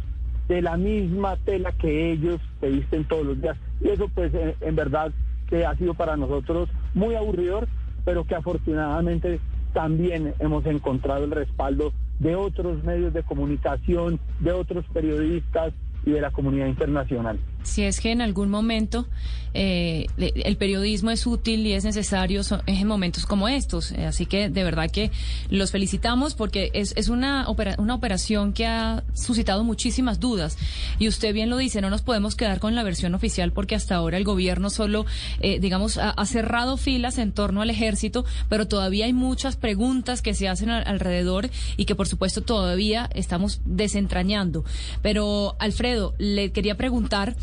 de 0.49 0.61
la 0.61 0.77
misma 0.77 1.37
tela 1.37 1.71
que 1.71 2.11
ellos 2.11 2.41
se 2.61 2.69
visten 2.69 3.05
todos 3.05 3.25
los 3.25 3.41
días. 3.41 3.57
Y 3.81 3.89
eso 3.89 4.09
pues 4.09 4.33
en, 4.35 4.75
verdad 4.75 5.13
que 5.49 5.65
ha 5.65 5.77
sido 5.77 5.95
para 5.95 6.17
nosotros 6.17 6.69
muy 6.95 7.15
aburridor, 7.15 7.69
pero 8.05 8.25
que 8.25 8.35
afortunadamente 8.35 9.39
también 9.73 10.35
hemos 10.41 10.67
encontrado 10.67 11.25
el 11.25 11.31
respaldo 11.31 11.93
de 12.21 12.37
otros 12.37 12.85
medios 12.85 13.13
de 13.13 13.25
comunicación, 13.25 14.21
de 14.39 14.53
otros 14.53 14.85
periodistas 14.93 15.73
y 16.07 16.13
de 16.13 16.21
la 16.21 16.31
comunidad 16.31 16.67
internacional 16.67 17.41
si 17.63 17.83
es 17.83 18.01
que 18.01 18.13
en 18.13 18.21
algún 18.21 18.51
momento 18.51 19.07
eh, 19.53 20.07
el 20.17 20.57
periodismo 20.57 21.11
es 21.11 21.27
útil 21.27 21.67
y 21.67 21.73
es 21.73 21.85
necesario 21.85 22.43
en 22.67 22.87
momentos 22.87 23.27
como 23.27 23.49
estos. 23.49 23.93
Eh, 23.93 24.07
así 24.07 24.27
que 24.27 24.49
de 24.49 24.65
verdad 24.65 24.91
que 24.91 25.11
los 25.49 25.73
felicitamos 25.73 26.35
porque 26.35 26.71
es, 26.73 26.93
es 26.97 27.09
una, 27.09 27.47
una 27.79 27.95
operación 27.95 28.53
que 28.53 28.67
ha 28.67 29.03
suscitado 29.15 29.65
muchísimas 29.65 30.21
dudas. 30.21 30.57
Y 30.99 31.09
usted 31.09 31.35
bien 31.35 31.51
lo 31.51 31.57
dice, 31.57 31.81
no 31.81 31.91
nos 31.91 32.03
podemos 32.03 32.37
quedar 32.37 32.61
con 32.61 32.75
la 32.75 32.83
versión 32.83 33.15
oficial 33.15 33.53
porque 33.53 33.75
hasta 33.75 33.97
ahora 33.97 34.19
el 34.19 34.25
gobierno 34.25 34.71
solo, 34.71 35.07
eh, 35.41 35.59
digamos, 35.59 35.99
ha, 35.99 36.15
cerrado 36.31 36.77
filas 36.77 37.19
en 37.19 37.33
torno 37.33 37.61
al 37.61 37.71
ejército, 37.71 38.25
pero 38.49 38.69
todavía 38.69 39.07
hay 39.07 39.13
muchas 39.13 39.57
preguntas 39.57 40.23
que 40.23 40.35
se 40.35 40.49
hacen 40.49 40.71
alrededor 40.71 41.51
y 41.77 41.87
que 41.87 41.97
por 41.97 42.07
supuesto 42.07 42.43
todavía 42.43 43.11
estamos 43.15 43.61
desentrañando. 43.65 44.65
Pero 45.03 45.57
Alfredo, 45.59 46.15
le 46.19 46.53
quería 46.53 46.77
preguntar 46.77 47.35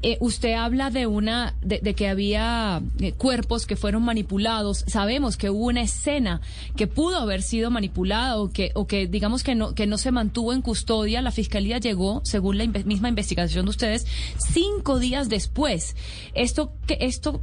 eh, 0.00 0.16
usted 0.20 0.52
habla 0.52 0.90
de 0.90 1.08
una, 1.08 1.54
de, 1.60 1.80
que 1.94 2.08
había 2.08 2.80
eh, 3.00 3.12
cuerpos 3.12 3.66
que 3.66 3.74
fueron 3.74 4.04
manipulados. 4.04 4.84
Sabemos 4.86 5.36
que 5.36 5.50
hubo 5.50 5.66
una 5.66 5.82
escena 5.82 6.40
que 6.76 6.86
pudo 6.86 7.18
haber 7.18 7.42
sido 7.42 7.70
manipulada 7.70 8.38
o 8.38 8.50
que, 8.50 8.70
o 8.74 8.86
que 8.86 9.08
digamos 9.08 9.42
que 9.42 9.56
no, 9.56 9.74
que 9.74 9.88
no 9.88 9.98
se 9.98 10.12
mantuvo 10.12 10.52
en 10.52 10.62
custodia. 10.62 11.20
La 11.20 11.32
fiscalía 11.32 11.78
llegó, 11.78 12.20
según 12.24 12.58
la 12.58 12.66
misma 12.66 13.08
investigación 13.08 13.66
de 13.66 13.70
ustedes, 13.70 14.06
cinco 14.38 15.00
días 15.00 15.28
después. 15.28 15.96
Esto, 16.34 16.72
que, 16.86 16.98
esto, 17.00 17.40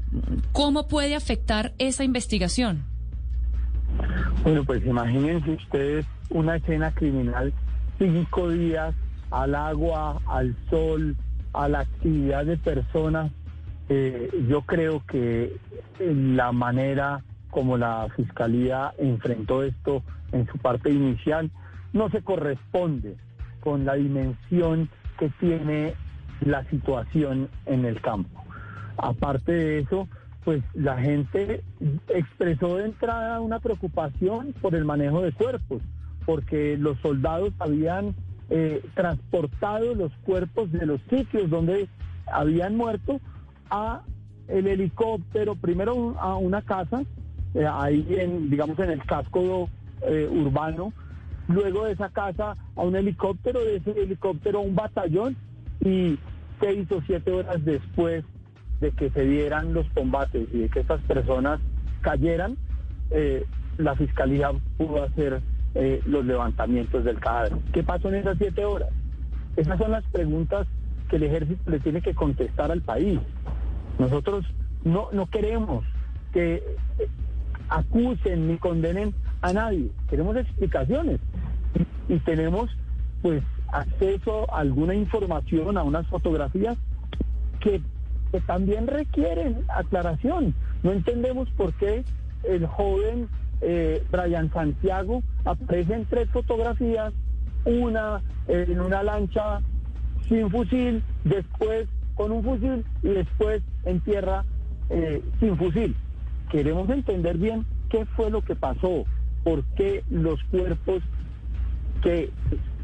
¿cómo 0.54 0.88
puede 0.88 1.16
afectar 1.16 1.74
esa 1.78 2.06
investigación? 2.06 2.86
Bueno, 4.44 4.64
pues 4.64 4.86
imagínense 4.86 5.52
ustedes 5.52 6.06
una 6.30 6.56
escena 6.56 6.92
criminal 6.92 7.54
cinco 7.98 8.50
días 8.50 8.94
al 9.32 9.56
agua, 9.56 10.22
al 10.28 10.56
sol, 10.70 11.16
a 11.56 11.68
la 11.70 11.80
actividad 11.80 12.46
de 12.46 12.58
personas, 12.58 13.32
eh, 13.90 14.30
yo 14.48 14.62
creo 14.62 15.04
que 15.06 15.56
la 16.00 16.52
manera 16.52 17.24
como 17.50 17.78
la 17.78 18.08
Fiscalía 18.16 18.94
enfrentó 18.98 19.64
esto 19.64 20.04
en 20.32 20.46
su 20.48 20.58
parte 20.58 20.92
inicial 20.92 21.50
no 21.94 22.10
se 22.10 22.22
corresponde 22.22 23.16
con 23.62 23.86
la 23.86 23.94
dimensión 23.94 24.90
que 25.18 25.30
tiene 25.40 25.94
la 26.42 26.64
situación 26.66 27.50
en 27.66 27.86
el 27.86 28.02
campo. 28.02 28.44
Aparte 28.98 29.52
de 29.54 29.80
eso, 29.80 30.08
pues 30.44 30.62
la 30.74 30.98
gente 30.98 31.64
expresó 32.10 32.78
de 32.78 32.86
entrada 32.86 33.40
una 33.40 33.60
preocupación 33.60 34.54
por 34.62 34.76
el 34.76 34.86
manejo 34.86 35.22
de 35.22 35.32
cuerpos, 35.32 35.82
porque 36.26 36.78
los 36.78 37.00
soldados 37.00 37.54
habían 37.60 38.14
eh, 38.50 38.84
transportado 38.94 39.96
los 39.96 40.12
cuerpos 40.24 40.72
de 40.72 40.86
los 40.86 41.02
sitios 41.10 41.50
donde 41.50 41.88
habían 42.28 42.76
muerto 42.76 43.20
a 43.72 44.04
el 44.48 44.68
helicóptero, 44.68 45.56
primero 45.56 46.16
a 46.20 46.36
una 46.38 46.62
casa, 46.62 47.04
eh, 47.56 47.66
ahí 47.66 48.06
en, 48.20 48.52
digamos, 48.52 48.78
en 48.78 48.92
el 48.92 49.04
casco 49.04 49.68
eh, 50.04 50.30
urbano, 50.32 50.94
luego 51.48 51.86
de 51.86 51.94
esa 51.94 52.10
casa 52.10 52.56
a 52.76 52.82
un 52.84 52.96
helicóptero, 52.96 53.62
de 53.62 53.78
ese 53.78 53.92
helicóptero 54.00 54.60
a 54.60 54.62
un 54.62 54.76
batallón 54.76 55.36
y 55.80 56.20
seis 56.60 56.92
o 56.92 57.02
siete 57.08 57.32
horas 57.32 57.66
después 57.66 58.24
de 58.80 58.92
que 58.92 59.10
se 59.10 59.26
dieran 59.26 59.74
los 59.74 59.90
combates 59.90 60.48
y 60.54 60.60
de 60.60 60.70
que 60.70 60.82
estas 60.82 61.02
personas 61.02 61.60
cayeran, 62.02 62.58
la 63.78 63.96
fiscalía 63.96 64.52
pudo 64.78 65.04
hacer 65.04 65.42
eh, 65.76 66.02
los 66.06 66.26
levantamientos 66.26 67.04
del 67.04 67.20
cadáver. 67.20 67.54
¿Qué 67.74 67.84
pasó 67.84 68.10
en 68.10 68.16
esas 68.16 68.38
siete 68.38 68.64
horas? 68.64 68.90
Esas 69.58 69.78
son 69.78 69.92
las 69.92 70.04
preguntas 70.06 70.68
que 71.10 71.18
el 71.18 71.24
ejército 71.24 71.70
le 71.70 71.80
tiene 71.80 72.02
que 72.02 72.14
contestar 72.14 72.72
al 72.72 72.82
país. 72.82 73.20
Nosotros 74.00 74.46
no, 74.84 75.10
no 75.12 75.28
queremos 75.28 75.86
que 76.34 76.56
eh, 76.56 77.08
acusen 77.70 78.48
ni 78.48 78.58
condenen 78.58 79.14
a 79.42 79.54
nadie. 79.54 79.90
Queremos 80.10 80.36
explicaciones 80.38 81.20
y, 82.08 82.20
tenemos 82.20 82.70
pues 83.22 83.44
acceso 83.72 84.52
a 84.54 84.60
alguna 84.60 84.96
información, 84.96 85.78
a 85.78 85.84
unas 85.84 86.08
fotografías 86.08 86.78
que, 87.60 87.82
que 88.32 88.42
también 88.42 88.88
requieren 88.88 89.66
aclaración. 89.68 90.54
No 90.84 90.92
entendemos 90.92 91.50
por 91.52 91.74
qué 91.74 92.04
el 92.44 92.66
joven 92.66 93.28
eh, 93.62 94.04
Brian 94.12 94.52
Santiago, 94.52 95.24
aparecen 95.44 96.06
tres 96.10 96.30
fotografías, 96.30 97.14
una 97.66 98.22
en 98.48 98.80
una 98.80 99.02
lancha 99.02 99.62
sin 100.28 100.50
fusil, 100.50 101.04
después 101.24 101.88
con 102.16 102.32
un 102.32 102.44
fusil 102.44 102.86
y 103.04 103.10
después 103.10 103.62
en 103.84 104.00
tierra 104.02 104.44
eh, 104.90 105.22
sin 105.40 105.58
fusil. 105.58 105.96
Queremos 106.50 106.90
entender 106.90 107.38
bien 107.38 107.66
qué 107.90 108.06
fue 108.06 108.30
lo 108.30 108.42
que 108.42 108.56
pasó, 108.56 109.06
por 109.44 109.64
qué 109.76 110.04
los 110.10 110.42
cuerpos 110.46 111.02
que 112.02 112.32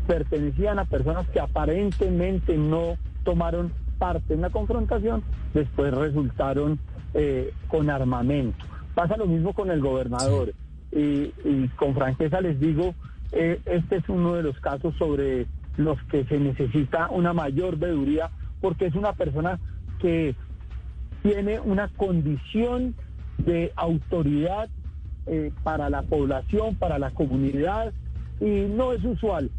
pertenecían 0.07 0.79
a 0.79 0.85
personas 0.85 1.27
que 1.29 1.39
aparentemente 1.39 2.57
no 2.57 2.97
tomaron 3.23 3.71
parte 3.97 4.33
en 4.33 4.41
la 4.41 4.49
confrontación, 4.49 5.23
después 5.53 5.93
resultaron 5.93 6.79
eh, 7.13 7.53
con 7.67 7.89
armamento. 7.89 8.65
Pasa 8.95 9.17
lo 9.17 9.25
mismo 9.27 9.53
con 9.53 9.71
el 9.71 9.81
gobernador. 9.81 10.53
Y, 10.91 11.31
con 11.77 11.95
franqueza 11.95 12.41
les 12.41 12.59
digo, 12.59 12.93
eh, 13.31 13.61
este 13.65 13.97
es 13.97 14.09
uno 14.09 14.33
de 14.33 14.43
los 14.43 14.59
casos 14.59 14.93
sobre 14.97 15.47
los 15.77 16.01
que 16.03 16.25
se 16.25 16.37
necesita 16.37 17.09
una 17.09 17.31
mayor 17.31 17.77
veeduría 17.77 18.29
porque 18.59 18.87
es 18.87 18.95
una 18.95 19.13
persona 19.13 19.57
que 19.99 20.35
tiene 21.23 21.59
una 21.59 21.87
condición 21.89 22.93
de 23.37 23.71
autoridad 23.75 24.69
eh, 25.27 25.51
para 25.63 25.89
la 25.89 26.03
población, 26.03 26.75
para 26.75 26.99
la 26.99 27.11
comunidad, 27.11 27.93
y 28.39 28.67
no 28.67 28.91
es 28.91 29.03
usual 29.03 29.49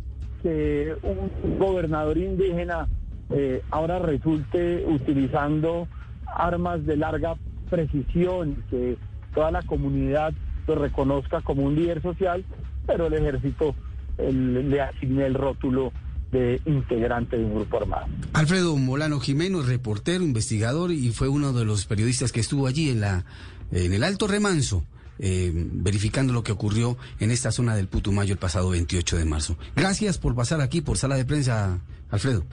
que 0.43 0.95
un 1.03 1.59
gobernador 1.59 2.19
indígena 2.19 2.89
eh, 3.31 3.63
ahora 3.71 4.01
resulte 4.01 4.85
utilizando 4.87 5.87
armas 6.27 6.85
de 6.85 6.97
larga 6.97 7.37
precisión, 7.71 8.65
que 8.71 8.97
toda 9.35 9.51
la 9.51 9.63
comunidad 9.63 10.33
lo 10.67 10.75
reconozca 10.75 11.41
como 11.41 11.63
un 11.63 11.75
líder 11.75 12.03
social, 12.03 12.45
pero 12.87 13.07
el 13.07 13.15
ejército 13.15 13.75
le 14.19 14.81
asigne 14.81 15.27
el 15.27 15.35
rótulo 15.35 15.93
de 16.31 16.61
integrante 16.65 17.37
de 17.37 17.45
un 17.45 17.55
grupo 17.55 17.77
armado. 17.79 18.07
Alfredo 18.33 18.77
Molano 18.77 19.21
Jimeno, 19.21 19.63
reportero, 19.63 20.25
investigador 20.25 20.91
y 20.91 21.11
fue 21.11 21.29
uno 21.29 21.53
de 21.53 21.65
los 21.65 21.87
periodistas 21.87 22.33
que 22.33 22.41
estuvo 22.41 22.67
allí 22.67 22.91
en 22.91 23.01
la 23.01 23.25
en 23.71 23.93
el 23.93 24.05
Alto 24.05 24.27
Remanso. 24.27 24.85
Eh, 25.19 25.53
verificando 25.55 26.33
lo 26.33 26.43
que 26.43 26.51
ocurrió 26.51 26.97
en 27.21 27.31
esta 27.31 27.53
zona 27.53 27.77
del 27.77 27.87
Putumayo 27.87 28.33
el 28.33 28.39
pasado 28.39 28.71
28 28.71 29.19
de 29.19 29.25
marzo. 29.25 29.57
Gracias 29.77 30.19
por 30.19 30.35
pasar 30.35 30.61
aquí 30.61 30.81
por 30.81 30.97
sala 30.97 31.17
de 31.17 31.25
prensa, 31.25 31.79
Alfredo. 32.11 32.45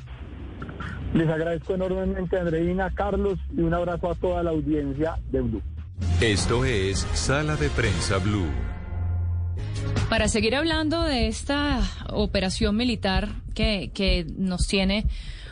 Les 1.14 1.28
agradezco 1.28 1.74
enormemente, 1.74 2.38
Andreina, 2.38 2.92
Carlos, 2.94 3.40
y 3.58 3.62
un 3.62 3.74
abrazo 3.74 4.12
a 4.12 4.16
toda 4.16 4.44
la 4.44 4.52
audiencia 4.52 5.18
de 5.32 5.42
Blue. 5.42 5.64
Esto 6.22 6.66
es 6.66 7.08
Sala 7.14 7.56
de 7.56 7.70
Prensa 7.70 8.18
Blue. 8.18 8.52
Para 10.10 10.28
seguir 10.28 10.56
hablando 10.56 11.04
de 11.04 11.28
esta 11.28 11.82
operación 12.10 12.76
militar 12.76 13.30
que, 13.54 14.26
nos 14.38 14.68
tiene 14.68 15.06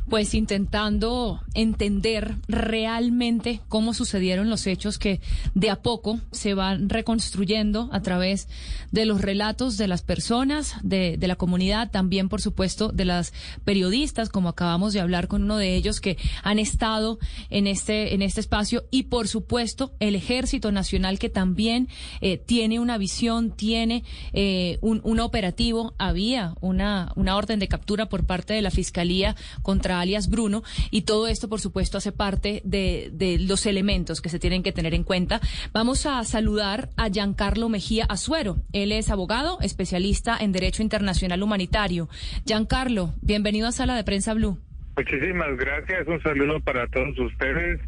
pues 0.10 0.34
intentando 0.34 1.42
entender 1.54 2.36
realmente 2.48 3.60
cómo 3.68 3.94
sucedieron 3.94 4.50
los 4.50 4.66
hechos 4.66 4.98
que 4.98 5.20
de 5.54 5.70
a 5.70 5.82
poco 5.82 6.22
se 6.32 6.54
van 6.54 6.88
reconstruyendo 6.88 7.89
a 7.92 8.01
través 8.01 8.48
de 8.92 9.06
los 9.06 9.20
relatos 9.20 9.75
de 9.75 9.89
las 9.89 10.04
personas, 10.04 10.75
de, 10.82 11.18
la 11.20 11.36
comunidad, 11.36 11.92
también 11.92 12.30
por 12.30 12.42
supuesto 12.42 12.89
de 12.94 13.04
las 13.04 13.34
periodistas, 13.66 14.30
como 14.30 14.48
acabamos 14.48 14.94
de 14.94 15.01
hablar 15.01 15.27
con 15.27 15.44
uno 15.44 15.58
de 15.58 15.75
ellos 15.75 16.00
que 16.00 16.18
han 16.42 16.58
estado 16.58 17.20
en 17.50 17.68
este, 17.68 18.13
en 18.13 18.22
este 18.22 18.39
espacio 18.39 18.86
y 18.92 19.04
por 19.04 19.27
supuesto 19.27 19.92
el 20.00 20.16
Ejército 20.16 20.72
Nacional 20.72 21.20
que 21.20 21.30
también 21.30 21.89
eh, 22.22 22.38
tiene 22.38 22.80
una 22.80 22.98
visión, 22.98 23.51
tiene 23.51 24.06
eh, 24.32 24.77
un, 24.80 25.20
operativo, 25.20 25.96
había 25.98 26.54
una 26.62 27.12
orden 27.16 27.60
de 27.60 27.68
captura 27.68 27.97
por 28.06 28.25
parte 28.25 28.54
de 28.54 28.62
la 28.62 28.72
Fiscalía 28.72 29.36
contra 29.63 30.00
alias 30.00 30.30
Bruno, 30.30 30.63
y 30.92 31.01
todo 31.01 31.27
esto, 31.27 31.50
por 31.50 31.60
supuesto, 31.60 31.98
hace 31.98 32.12
parte 32.12 32.62
de, 32.63 33.10
de 33.12 33.39
los 33.39 33.66
elementos 33.66 34.22
que 34.22 34.30
se 34.30 34.39
tienen 34.39 34.63
que 34.63 34.72
tener 34.72 34.94
en 34.94 35.04
cuenta. 35.04 35.42
Vamos 35.74 36.06
a 36.06 36.24
saludar 36.24 36.89
a 36.96 37.10
Giancarlo 37.10 37.70
Mejía 37.70 38.06
Azuero. 38.06 38.58
Él 38.72 38.92
es 38.92 39.10
abogado, 39.10 39.60
especialista 39.62 40.38
en 40.39 40.51
Derecho 40.51 40.84
Internacional 40.84 41.44
Humanitario. 41.44 42.08
Giancarlo, 42.46 43.13
bienvenido 43.22 43.68
a 43.68 43.72
Sala 43.72 43.96
de 43.96 44.04
Prensa 44.04 44.34
Blue. 44.34 44.58
Muchísimas 44.96 45.56
gracias. 45.58 46.08
Un 46.08 46.22
saludo 46.24 46.60
para 46.62 46.88
todos 46.88 47.18
ustedes, 47.20 47.80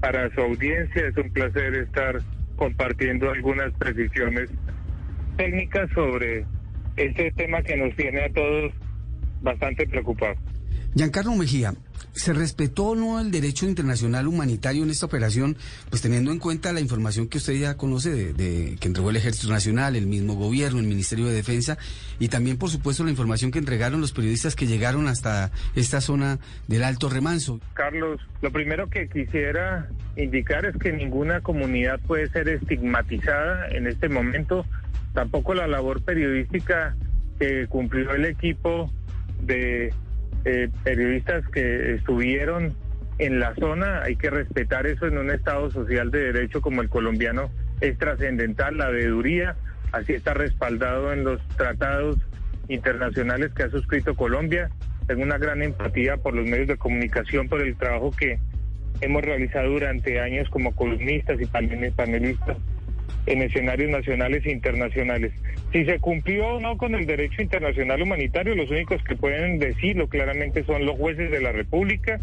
para 0.00 0.32
su 0.34 0.40
audiencia. 0.40 1.06
Es 1.06 1.16
un 1.16 1.32
placer 1.32 1.74
estar 1.74 2.20
compartiendo 2.56 3.30
algunas 3.30 3.72
precisiones 3.78 4.50
técnicas 5.36 5.90
sobre 5.94 6.44
este 6.96 7.32
tema 7.32 7.62
que 7.62 7.76
nos 7.76 7.96
tiene 7.96 8.24
a 8.24 8.32
todos 8.32 8.72
bastante 9.40 9.86
preocupados. 9.86 10.38
Giancarlo 10.94 11.36
Mejía, 11.36 11.74
¿se 12.12 12.32
respetó 12.32 12.86
o 12.88 12.94
no 12.96 13.20
el 13.20 13.30
derecho 13.30 13.66
internacional 13.66 14.26
humanitario 14.26 14.82
en 14.82 14.90
esta 14.90 15.06
operación? 15.06 15.56
Pues 15.88 16.02
teniendo 16.02 16.32
en 16.32 16.40
cuenta 16.40 16.72
la 16.72 16.80
información 16.80 17.28
que 17.28 17.38
usted 17.38 17.52
ya 17.54 17.76
conoce 17.76 18.32
de, 18.32 18.76
que 18.80 18.88
entregó 18.88 19.10
el 19.10 19.16
Ejército 19.16 19.52
Nacional, 19.52 19.94
el 19.94 20.08
mismo 20.08 20.34
gobierno, 20.34 20.80
el 20.80 20.86
Ministerio 20.86 21.26
de 21.26 21.34
Defensa 21.34 21.78
y 22.18 22.26
también, 22.26 22.58
por 22.58 22.70
supuesto, 22.70 23.04
la 23.04 23.10
información 23.10 23.52
que 23.52 23.60
entregaron 23.60 24.00
los 24.00 24.12
periodistas 24.12 24.56
que 24.56 24.66
llegaron 24.66 25.06
hasta 25.06 25.52
esta 25.76 26.00
zona 26.00 26.40
del 26.66 26.82
Alto 26.82 27.08
Remanso. 27.08 27.60
Carlos, 27.74 28.20
lo 28.42 28.50
primero 28.50 28.90
que 28.90 29.08
quisiera 29.08 29.88
indicar 30.16 30.66
es 30.66 30.76
que 30.76 30.92
ninguna 30.92 31.40
comunidad 31.40 32.00
puede 32.00 32.28
ser 32.30 32.48
estigmatizada 32.48 33.68
en 33.68 33.86
este 33.86 34.08
momento, 34.08 34.66
tampoco 35.14 35.54
la 35.54 35.68
labor 35.68 36.02
periodística 36.02 36.96
que 37.38 37.68
cumplió 37.68 38.12
el 38.12 38.24
equipo 38.26 38.90
de 39.42 39.92
eh, 40.44 40.68
periodistas 40.84 41.46
que 41.48 41.94
estuvieron 41.94 42.74
en 43.18 43.38
la 43.38 43.54
zona, 43.56 44.02
hay 44.02 44.16
que 44.16 44.30
respetar 44.30 44.86
eso 44.86 45.06
en 45.06 45.18
un 45.18 45.30
Estado 45.30 45.70
social 45.70 46.10
de 46.10 46.32
derecho 46.32 46.62
como 46.62 46.80
el 46.80 46.88
colombiano, 46.88 47.50
es 47.80 47.98
trascendental, 47.98 48.78
la 48.78 48.88
veeduría, 48.88 49.56
así 49.92 50.14
está 50.14 50.34
respaldado 50.34 51.12
en 51.12 51.24
los 51.24 51.46
tratados 51.56 52.16
internacionales 52.68 53.52
que 53.54 53.64
ha 53.64 53.70
suscrito 53.70 54.14
Colombia. 54.14 54.70
Tengo 55.06 55.22
una 55.22 55.38
gran 55.38 55.62
empatía 55.62 56.16
por 56.16 56.34
los 56.34 56.46
medios 56.46 56.68
de 56.68 56.76
comunicación, 56.76 57.48
por 57.48 57.60
el 57.60 57.76
trabajo 57.76 58.10
que 58.12 58.38
hemos 59.00 59.22
realizado 59.22 59.70
durante 59.70 60.20
años 60.20 60.48
como 60.50 60.74
columnistas 60.74 61.40
y 61.40 61.46
panelistas 61.46 62.56
en 63.26 63.42
escenarios 63.42 63.90
nacionales 63.90 64.44
e 64.46 64.52
internacionales. 64.52 65.32
Si 65.72 65.84
se 65.84 66.00
cumplió 66.00 66.48
o 66.48 66.60
no 66.60 66.76
con 66.76 66.96
el 66.96 67.06
derecho 67.06 67.42
internacional 67.42 68.02
humanitario, 68.02 68.56
los 68.56 68.70
únicos 68.70 69.02
que 69.04 69.14
pueden 69.14 69.60
decirlo 69.60 70.08
claramente 70.08 70.64
son 70.64 70.84
los 70.84 70.98
jueces 70.98 71.30
de 71.30 71.40
la 71.40 71.52
República 71.52 72.18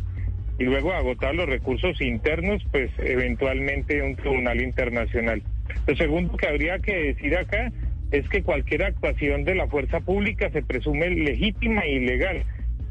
y 0.59 0.65
luego 0.65 0.91
agotar 0.91 1.33
los 1.33 1.47
recursos 1.47 2.01
internos, 2.01 2.65
pues 2.71 2.91
eventualmente 2.97 4.01
un 4.01 4.15
tribunal 4.15 4.61
internacional. 4.61 5.41
Lo 5.87 5.95
segundo 5.95 6.35
que 6.35 6.47
habría 6.47 6.79
que 6.79 6.95
decir 6.95 7.37
acá 7.37 7.71
es 8.11 8.27
que 8.27 8.43
cualquier 8.43 8.83
actuación 8.83 9.45
de 9.45 9.55
la 9.55 9.67
fuerza 9.67 10.01
pública 10.01 10.49
se 10.51 10.61
presume 10.61 11.09
legítima 11.09 11.85
y 11.85 11.99
legal. 11.99 12.43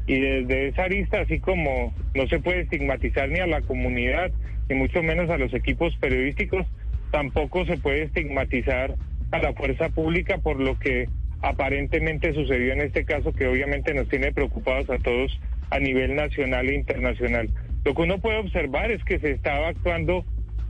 Y 0.07 0.19
desde 0.19 0.69
esa 0.69 0.85
arista, 0.85 1.21
así 1.21 1.39
como 1.39 1.93
no 2.15 2.27
se 2.27 2.39
puede 2.39 2.61
estigmatizar 2.61 3.29
ni 3.29 3.39
a 3.39 3.47
la 3.47 3.61
comunidad, 3.61 4.31
ni 4.69 4.75
mucho 4.75 5.03
menos 5.03 5.29
a 5.29 5.37
los 5.37 5.53
equipos 5.53 5.95
periodísticos, 5.97 6.65
tampoco 7.11 7.65
se 7.65 7.77
puede 7.77 8.03
estigmatizar 8.03 8.95
a 9.31 9.39
la 9.39 9.53
fuerza 9.53 9.89
pública 9.89 10.37
por 10.37 10.59
lo 10.59 10.77
que 10.79 11.09
aparentemente 11.41 12.33
sucedió 12.33 12.73
en 12.73 12.81
este 12.81 13.05
caso 13.05 13.31
que 13.33 13.47
obviamente 13.47 13.93
nos 13.93 14.07
tiene 14.09 14.31
preocupados 14.31 14.89
a 14.89 14.97
todos 14.97 15.39
a 15.69 15.79
nivel 15.79 16.15
nacional 16.15 16.69
e 16.69 16.75
internacional. 16.75 17.49
Lo 17.83 17.93
que 17.93 18.01
uno 18.01 18.19
puede 18.19 18.37
observar 18.37 18.91
es 18.91 19.03
que 19.03 19.19
se 19.19 19.31
estaba 19.31 19.69
actuando 19.69 20.25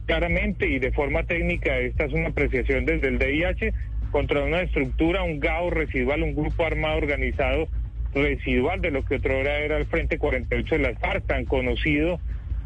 claramente 0.06 0.68
y 0.68 0.80
de 0.80 0.92
forma 0.92 1.24
técnica, 1.24 1.78
esta 1.78 2.06
es 2.06 2.14
una 2.14 2.30
apreciación 2.30 2.86
desde 2.86 3.08
el 3.10 3.20
DIH, 3.20 3.74
contra 4.12 4.44
una 4.44 4.62
estructura, 4.62 5.24
un 5.24 5.40
GAO 5.40 5.70
residual, 5.70 6.24
un 6.24 6.36
grupo 6.36 6.66
armado 6.66 6.98
organizado 6.98 7.68
residual 8.14 8.82
de 8.82 8.92
lo 8.92 9.04
que 9.04 9.16
otrora 9.16 9.60
era 9.60 9.78
el 9.78 9.86
Frente 9.86 10.18
48 10.18 10.76
de 10.76 10.82
las 10.82 11.00
FARC, 11.00 11.26
tan 11.26 11.46
conocido 11.46 12.20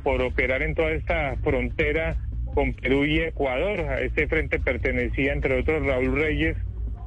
por 0.03 0.21
operar 0.21 0.61
en 0.61 0.75
toda 0.75 0.91
esta 0.91 1.35
frontera 1.43 2.17
con 2.53 2.73
Perú 2.73 3.05
y 3.05 3.19
Ecuador. 3.19 3.81
A 3.81 4.01
este 4.01 4.27
frente 4.27 4.59
pertenecía, 4.59 5.33
entre 5.33 5.59
otros, 5.59 5.85
Raúl 5.85 6.15
Reyes, 6.15 6.57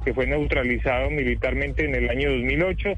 que 0.03 0.13
fue 0.13 0.27
neutralizado 0.27 1.09
militarmente 1.09 1.85
en 1.85 1.95
el 1.95 2.09
año 2.09 2.31
2008. 2.31 2.93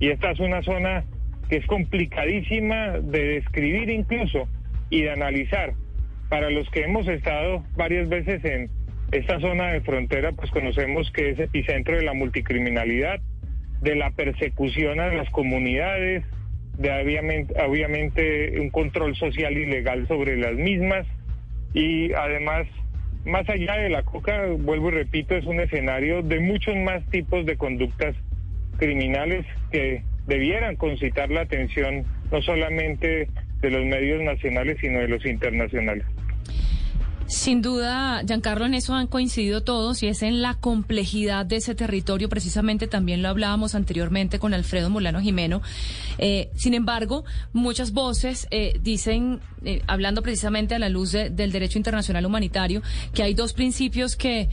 Y 0.00 0.10
esta 0.10 0.30
es 0.30 0.40
una 0.40 0.62
zona 0.62 1.04
que 1.48 1.56
es 1.56 1.66
complicadísima 1.66 2.98
de 3.00 3.24
describir 3.34 3.90
incluso 3.90 4.48
y 4.88 5.02
de 5.02 5.10
analizar. 5.10 5.74
Para 6.28 6.48
los 6.50 6.68
que 6.70 6.84
hemos 6.84 7.08
estado 7.08 7.64
varias 7.76 8.08
veces 8.08 8.44
en 8.44 8.70
esta 9.12 9.40
zona 9.40 9.72
de 9.72 9.80
frontera, 9.80 10.32
pues 10.32 10.50
conocemos 10.50 11.10
que 11.10 11.30
es 11.30 11.38
epicentro 11.38 11.96
de 11.96 12.04
la 12.04 12.14
multicriminalidad, 12.14 13.20
de 13.80 13.96
la 13.96 14.10
persecución 14.12 15.00
a 15.00 15.08
las 15.08 15.28
comunidades, 15.30 16.24
de 16.78 16.90
obviamente, 16.92 17.54
obviamente 17.62 18.60
un 18.60 18.70
control 18.70 19.16
social 19.16 19.56
ilegal 19.56 20.06
sobre 20.06 20.36
las 20.36 20.54
mismas 20.54 21.06
y 21.74 22.12
además, 22.12 22.66
más 23.24 23.48
allá 23.48 23.76
de 23.76 23.90
la 23.90 24.02
coca, 24.02 24.46
vuelvo 24.58 24.88
y 24.88 24.92
repito, 24.92 25.34
es 25.34 25.44
un 25.46 25.60
escenario 25.60 26.22
de 26.22 26.40
muchos 26.40 26.76
más 26.76 27.04
tipos 27.10 27.46
de 27.46 27.56
conductas 27.56 28.16
criminales 28.78 29.46
que 29.70 30.02
debieran 30.26 30.76
concitar 30.76 31.30
la 31.30 31.42
atención 31.42 32.04
no 32.30 32.42
solamente 32.42 33.28
de 33.60 33.70
los 33.70 33.84
medios 33.84 34.22
nacionales, 34.22 34.78
sino 34.80 35.00
de 35.00 35.08
los 35.08 35.24
internacionales. 35.26 36.04
Sin 37.30 37.62
duda, 37.62 38.24
Giancarlo, 38.26 38.66
en 38.66 38.74
eso 38.74 38.92
han 38.92 39.06
coincidido 39.06 39.62
todos 39.62 40.02
y 40.02 40.08
es 40.08 40.24
en 40.24 40.42
la 40.42 40.54
complejidad 40.54 41.46
de 41.46 41.56
ese 41.56 41.76
territorio. 41.76 42.28
Precisamente 42.28 42.88
también 42.88 43.22
lo 43.22 43.28
hablábamos 43.28 43.76
anteriormente 43.76 44.40
con 44.40 44.52
Alfredo 44.52 44.90
Molano 44.90 45.20
Jimeno. 45.20 45.62
Eh, 46.18 46.50
sin 46.56 46.74
embargo, 46.74 47.24
muchas 47.52 47.92
voces 47.92 48.48
eh, 48.50 48.80
dicen, 48.82 49.40
eh, 49.64 49.80
hablando 49.86 50.22
precisamente 50.22 50.74
a 50.74 50.80
la 50.80 50.88
luz 50.88 51.12
del 51.12 51.52
derecho 51.52 51.78
internacional 51.78 52.26
humanitario, 52.26 52.82
que 53.14 53.22
hay 53.22 53.32
dos 53.32 53.52
principios 53.52 54.16
que 54.16 54.48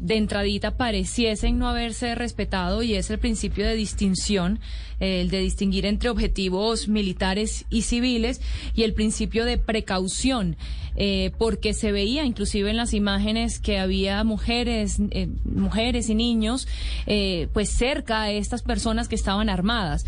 de 0.00 0.16
entradita 0.16 0.76
pareciesen 0.76 1.58
no 1.58 1.68
haberse 1.68 2.14
respetado 2.14 2.82
y 2.82 2.94
es 2.94 3.10
el 3.10 3.18
principio 3.18 3.66
de 3.66 3.74
distinción, 3.74 4.60
el 5.00 5.30
de 5.30 5.40
distinguir 5.40 5.86
entre 5.86 6.10
objetivos 6.10 6.88
militares 6.88 7.64
y 7.70 7.82
civiles 7.82 8.40
y 8.74 8.82
el 8.82 8.92
principio 8.92 9.44
de 9.44 9.56
precaución, 9.56 10.56
eh, 10.96 11.30
porque 11.38 11.72
se 11.72 11.92
veía 11.92 12.24
inclusive 12.24 12.68
en 12.68 12.76
las 12.76 12.92
imágenes 12.92 13.58
que 13.58 13.78
había 13.78 14.22
mujeres, 14.24 14.98
eh, 15.10 15.28
mujeres 15.44 16.10
y 16.10 16.14
niños, 16.14 16.68
eh, 17.06 17.48
pues 17.54 17.70
cerca 17.70 18.22
a 18.22 18.30
estas 18.30 18.62
personas 18.62 19.08
que 19.08 19.14
estaban 19.14 19.48
armadas, 19.48 20.04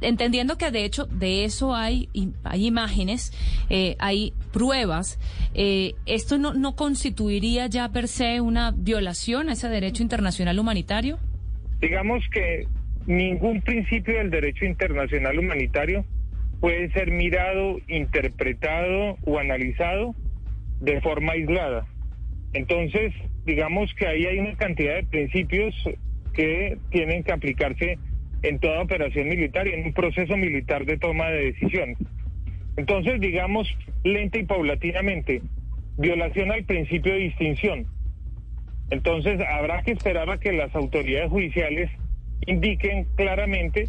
entendiendo 0.00 0.56
que 0.56 0.70
de 0.70 0.84
hecho 0.84 1.06
de 1.06 1.44
eso 1.44 1.74
hay 1.74 2.08
hay 2.44 2.66
imágenes, 2.66 3.32
hay 3.98 4.32
pruebas, 4.52 5.18
esto 5.54 6.38
no 6.38 6.54
no 6.54 6.76
constituiría 6.76 7.66
ya 7.66 7.90
per 7.90 8.06
se 8.06 8.40
una 8.40 8.72
violación 8.80 9.48
a 9.48 9.52
ese 9.52 9.68
derecho 9.68 10.02
internacional 10.02 10.58
humanitario? 10.58 11.18
Digamos 11.80 12.24
que 12.32 12.66
ningún 13.06 13.60
principio 13.62 14.14
del 14.14 14.30
derecho 14.30 14.64
internacional 14.64 15.38
humanitario 15.38 16.04
puede 16.60 16.90
ser 16.92 17.10
mirado, 17.10 17.78
interpretado 17.88 19.16
o 19.24 19.38
analizado 19.38 20.14
de 20.80 21.00
forma 21.00 21.32
aislada. 21.32 21.86
Entonces, 22.52 23.12
digamos 23.44 23.92
que 23.94 24.06
ahí 24.06 24.26
hay 24.26 24.38
una 24.38 24.56
cantidad 24.56 24.94
de 24.96 25.04
principios 25.04 25.74
que 26.34 26.78
tienen 26.90 27.22
que 27.22 27.32
aplicarse 27.32 27.98
en 28.42 28.58
toda 28.58 28.82
operación 28.82 29.28
militar 29.28 29.68
y 29.68 29.72
en 29.72 29.86
un 29.86 29.92
proceso 29.92 30.36
militar 30.36 30.84
de 30.86 30.96
toma 30.96 31.28
de 31.28 31.52
decisiones. 31.52 31.98
Entonces, 32.76 33.20
digamos, 33.20 33.68
lenta 34.04 34.38
y 34.38 34.44
paulatinamente, 34.44 35.42
violación 35.98 36.50
al 36.50 36.64
principio 36.64 37.12
de 37.12 37.18
distinción. 37.20 37.86
Entonces 38.90 39.40
habrá 39.40 39.82
que 39.82 39.92
esperar 39.92 40.28
a 40.30 40.38
que 40.38 40.52
las 40.52 40.74
autoridades 40.74 41.30
judiciales 41.30 41.90
indiquen 42.46 43.06
claramente 43.16 43.88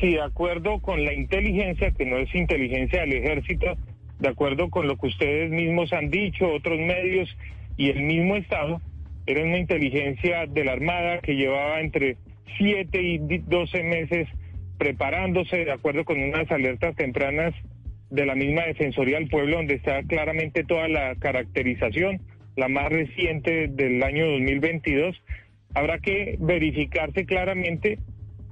si 0.00 0.12
de 0.12 0.22
acuerdo 0.22 0.80
con 0.80 1.04
la 1.04 1.12
inteligencia, 1.12 1.90
que 1.90 2.06
no 2.06 2.18
es 2.18 2.32
inteligencia 2.34 3.00
del 3.00 3.14
ejército, 3.14 3.76
de 4.20 4.28
acuerdo 4.28 4.70
con 4.70 4.86
lo 4.86 4.96
que 4.96 5.08
ustedes 5.08 5.50
mismos 5.50 5.92
han 5.92 6.10
dicho, 6.10 6.52
otros 6.52 6.78
medios 6.78 7.28
y 7.76 7.90
el 7.90 8.02
mismo 8.02 8.36
Estado, 8.36 8.80
era 9.26 9.42
una 9.42 9.58
inteligencia 9.58 10.46
de 10.46 10.64
la 10.64 10.72
Armada 10.72 11.18
que 11.18 11.34
llevaba 11.34 11.80
entre 11.80 12.16
7 12.56 13.02
y 13.02 13.18
12 13.18 13.82
meses 13.82 14.28
preparándose, 14.78 15.64
de 15.64 15.72
acuerdo 15.72 16.04
con 16.04 16.22
unas 16.22 16.50
alertas 16.50 16.94
tempranas 16.96 17.52
de 18.10 18.24
la 18.24 18.34
misma 18.34 18.62
Defensoría 18.62 19.18
del 19.18 19.28
Pueblo, 19.28 19.56
donde 19.56 19.74
está 19.74 20.02
claramente 20.04 20.64
toda 20.64 20.88
la 20.88 21.14
caracterización 21.16 22.20
la 22.58 22.68
más 22.68 22.88
reciente 22.90 23.68
del 23.68 24.02
año 24.02 24.26
2022, 24.32 25.16
habrá 25.74 26.00
que 26.00 26.36
verificarse 26.40 27.24
claramente 27.24 27.98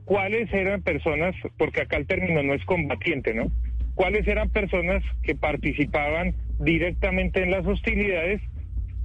cuáles 0.05 0.53
eran 0.53 0.81
personas, 0.83 1.35
porque 1.59 1.83
acá 1.83 1.97
el 1.97 2.07
término 2.07 2.45
no 2.45 2.55
es 2.55 2.65
combatiente, 2.65 3.35
¿no? 3.35 3.51
Cuáles 3.97 4.29
eran 4.29 4.51
personas 4.51 5.03
que 5.25 5.35
participaban 5.35 6.35
directamente 6.61 7.43
en 7.43 7.51
las 7.51 7.67
hostilidades 7.67 8.41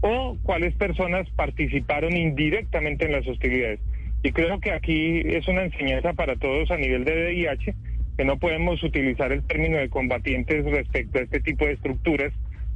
o 0.01 0.37
cuáles 0.43 0.75
personas 0.75 1.27
participaron 1.31 2.15
indirectamente 2.15 3.05
en 3.05 3.13
las 3.13 3.27
hostilidades. 3.27 3.79
Y 4.21 4.31
creo 4.31 4.59
que 4.59 4.71
aquí 4.71 5.21
es 5.25 5.47
una 5.47 5.63
enseñanza 5.63 6.13
para 6.13 6.35
todos 6.35 6.69
a 6.69 6.77
nivel 6.77 7.05
de 7.05 7.31
DIH, 7.31 7.73
que 8.17 8.25
no 8.25 8.37
podemos 8.37 8.83
utilizar 8.83 9.31
el 9.31 9.41
término 9.47 9.77
de 9.77 9.89
combatientes 9.89 10.63
respecto 10.65 11.17
a 11.17 11.23
este 11.23 11.39
tipo 11.39 11.65
de 11.65 11.71
estructuras, 11.71 12.31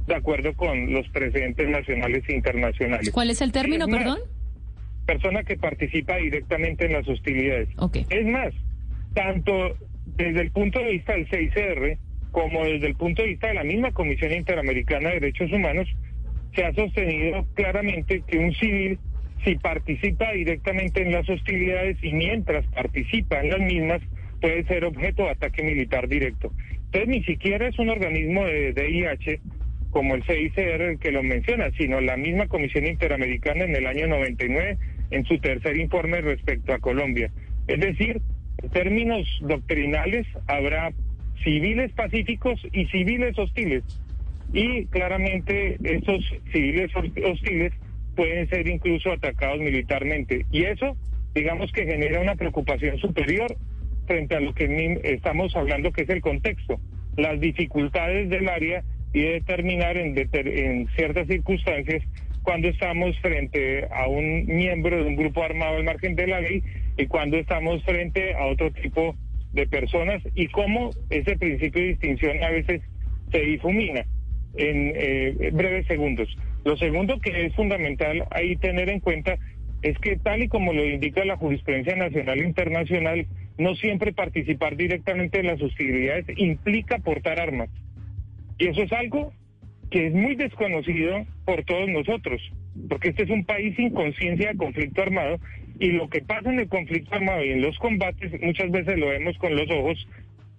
de 0.06 0.14
acuerdo 0.14 0.54
con 0.54 0.92
los 0.92 1.08
precedentes 1.08 1.68
nacionales 1.68 2.22
e 2.28 2.34
internacionales. 2.34 3.10
¿Cuál 3.10 3.30
es 3.30 3.40
el 3.40 3.52
término, 3.52 3.86
perdón? 3.88 4.18
persona 5.06 5.44
que 5.44 5.56
participa 5.56 6.16
directamente 6.16 6.84
en 6.84 6.92
las 6.92 7.08
hostilidades. 7.08 7.68
Es 8.10 8.26
más, 8.26 8.52
tanto 9.14 9.76
desde 10.16 10.42
el 10.42 10.50
punto 10.50 10.80
de 10.80 10.92
vista 10.92 11.14
del 11.14 11.28
CICR 11.28 11.98
como 12.32 12.64
desde 12.64 12.88
el 12.88 12.96
punto 12.96 13.22
de 13.22 13.28
vista 13.28 13.48
de 13.48 13.54
la 13.54 13.64
misma 13.64 13.92
Comisión 13.92 14.32
Interamericana 14.32 15.08
de 15.08 15.20
Derechos 15.20 15.50
Humanos, 15.52 15.88
se 16.54 16.64
ha 16.64 16.74
sostenido 16.74 17.46
claramente 17.54 18.22
que 18.26 18.38
un 18.38 18.52
civil, 18.54 18.98
si 19.44 19.54
participa 19.56 20.32
directamente 20.32 21.02
en 21.02 21.12
las 21.12 21.28
hostilidades 21.28 21.96
y 22.02 22.12
mientras 22.12 22.66
participa 22.66 23.40
en 23.40 23.50
las 23.50 23.60
mismas, 23.60 24.02
puede 24.40 24.64
ser 24.64 24.84
objeto 24.84 25.22
de 25.22 25.30
ataque 25.30 25.62
militar 25.62 26.08
directo. 26.08 26.52
Entonces, 26.86 27.08
ni 27.08 27.24
siquiera 27.24 27.68
es 27.68 27.78
un 27.78 27.88
organismo 27.88 28.44
de 28.44 28.72
DIH 28.72 29.40
como 29.96 30.14
el 30.14 30.24
CICR 30.24 30.98
que 30.98 31.10
lo 31.10 31.22
menciona, 31.22 31.70
sino 31.78 32.02
la 32.02 32.18
misma 32.18 32.48
Comisión 32.48 32.86
Interamericana 32.86 33.64
en 33.64 33.74
el 33.74 33.86
año 33.86 34.06
99 34.08 34.76
en 35.10 35.24
su 35.24 35.38
tercer 35.38 35.78
informe 35.78 36.20
respecto 36.20 36.74
a 36.74 36.80
Colombia. 36.80 37.30
Es 37.66 37.80
decir, 37.80 38.20
en 38.62 38.68
términos 38.68 39.26
doctrinales 39.40 40.26
habrá 40.48 40.92
civiles 41.42 41.92
pacíficos 41.92 42.60
y 42.74 42.84
civiles 42.88 43.38
hostiles. 43.38 43.84
Y 44.52 44.84
claramente 44.84 45.78
esos 45.82 46.22
civiles 46.52 46.90
hostiles 46.94 47.72
pueden 48.16 48.50
ser 48.50 48.68
incluso 48.68 49.12
atacados 49.12 49.60
militarmente. 49.60 50.44
Y 50.52 50.64
eso, 50.64 50.94
digamos 51.34 51.72
que 51.72 51.86
genera 51.86 52.20
una 52.20 52.34
preocupación 52.34 52.98
superior 52.98 53.56
frente 54.06 54.36
a 54.36 54.40
lo 54.40 54.52
que 54.52 55.00
estamos 55.04 55.56
hablando 55.56 55.90
que 55.90 56.02
es 56.02 56.10
el 56.10 56.20
contexto, 56.20 56.78
las 57.16 57.40
dificultades 57.40 58.28
del 58.28 58.46
área 58.50 58.84
y 59.16 59.22
determinar 59.22 59.96
en, 59.96 60.14
en 60.30 60.88
ciertas 60.88 61.26
circunstancias 61.26 62.02
cuando 62.42 62.68
estamos 62.68 63.18
frente 63.20 63.88
a 63.90 64.06
un 64.08 64.44
miembro 64.44 64.94
de 64.94 65.08
un 65.08 65.16
grupo 65.16 65.42
armado 65.42 65.78
al 65.78 65.84
margen 65.84 66.14
de 66.16 66.26
la 66.26 66.42
ley 66.42 66.62
y 66.98 67.06
cuando 67.06 67.38
estamos 67.38 67.82
frente 67.84 68.34
a 68.34 68.44
otro 68.44 68.70
tipo 68.72 69.16
de 69.54 69.66
personas 69.66 70.22
y 70.34 70.48
cómo 70.48 70.90
ese 71.08 71.34
principio 71.38 71.80
de 71.80 71.88
distinción 71.88 72.44
a 72.44 72.50
veces 72.50 72.82
se 73.32 73.38
difumina 73.38 74.04
en 74.54 74.92
eh, 74.94 75.50
breves 75.50 75.86
segundos. 75.86 76.28
Lo 76.66 76.76
segundo 76.76 77.18
que 77.18 77.46
es 77.46 77.54
fundamental 77.54 78.22
ahí 78.32 78.56
tener 78.56 78.90
en 78.90 79.00
cuenta 79.00 79.38
es 79.80 79.96
que 79.98 80.18
tal 80.18 80.42
y 80.42 80.48
como 80.48 80.74
lo 80.74 80.84
indica 80.84 81.24
la 81.24 81.38
jurisprudencia 81.38 81.96
nacional 81.96 82.38
e 82.38 82.46
internacional, 82.46 83.26
no 83.56 83.74
siempre 83.76 84.12
participar 84.12 84.76
directamente 84.76 85.40
en 85.40 85.46
las 85.46 85.62
hostilidades 85.62 86.26
implica 86.36 86.98
portar 86.98 87.40
armas. 87.40 87.70
Y 88.58 88.68
eso 88.68 88.82
es 88.82 88.92
algo 88.92 89.32
que 89.90 90.06
es 90.06 90.12
muy 90.12 90.34
desconocido 90.34 91.26
por 91.44 91.64
todos 91.64 91.88
nosotros, 91.88 92.40
porque 92.88 93.10
este 93.10 93.24
es 93.24 93.30
un 93.30 93.44
país 93.44 93.74
sin 93.76 93.90
conciencia 93.90 94.50
de 94.50 94.56
conflicto 94.56 95.02
armado 95.02 95.38
y 95.78 95.92
lo 95.92 96.08
que 96.08 96.22
pasa 96.22 96.50
en 96.50 96.60
el 96.60 96.68
conflicto 96.68 97.14
armado 97.14 97.44
y 97.44 97.50
en 97.50 97.62
los 97.62 97.78
combates 97.78 98.32
muchas 98.40 98.70
veces 98.70 98.98
lo 98.98 99.08
vemos 99.08 99.36
con 99.38 99.54
los 99.54 99.70
ojos 99.70 100.08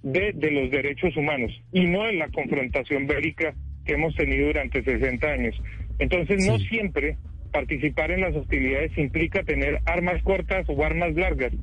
de, 0.04 0.32
de 0.34 0.52
los 0.52 0.72
derechos 0.72 1.16
humanos 1.18 1.52
y 1.74 1.86
no 1.86 2.04
de 2.04 2.14
la 2.14 2.30
confrontación 2.30 3.08
bélica 3.08 3.54
que 3.86 3.94
hemos 3.94 4.16
tenido 4.16 4.48
durante 4.48 4.84
60 4.84 5.28
años. 5.28 5.62
Entonces 6.00 6.46
no 6.46 6.60
siempre 6.60 7.18
participar 7.52 8.12
en 8.12 8.22
las 8.22 8.36
hostilidades 8.36 8.96
implica 8.98 9.44
tener 9.44 9.80
armas 9.86 10.22
cortas 10.24 10.66
o 10.70 10.84
armas 10.84 11.16
largas. 11.16 11.54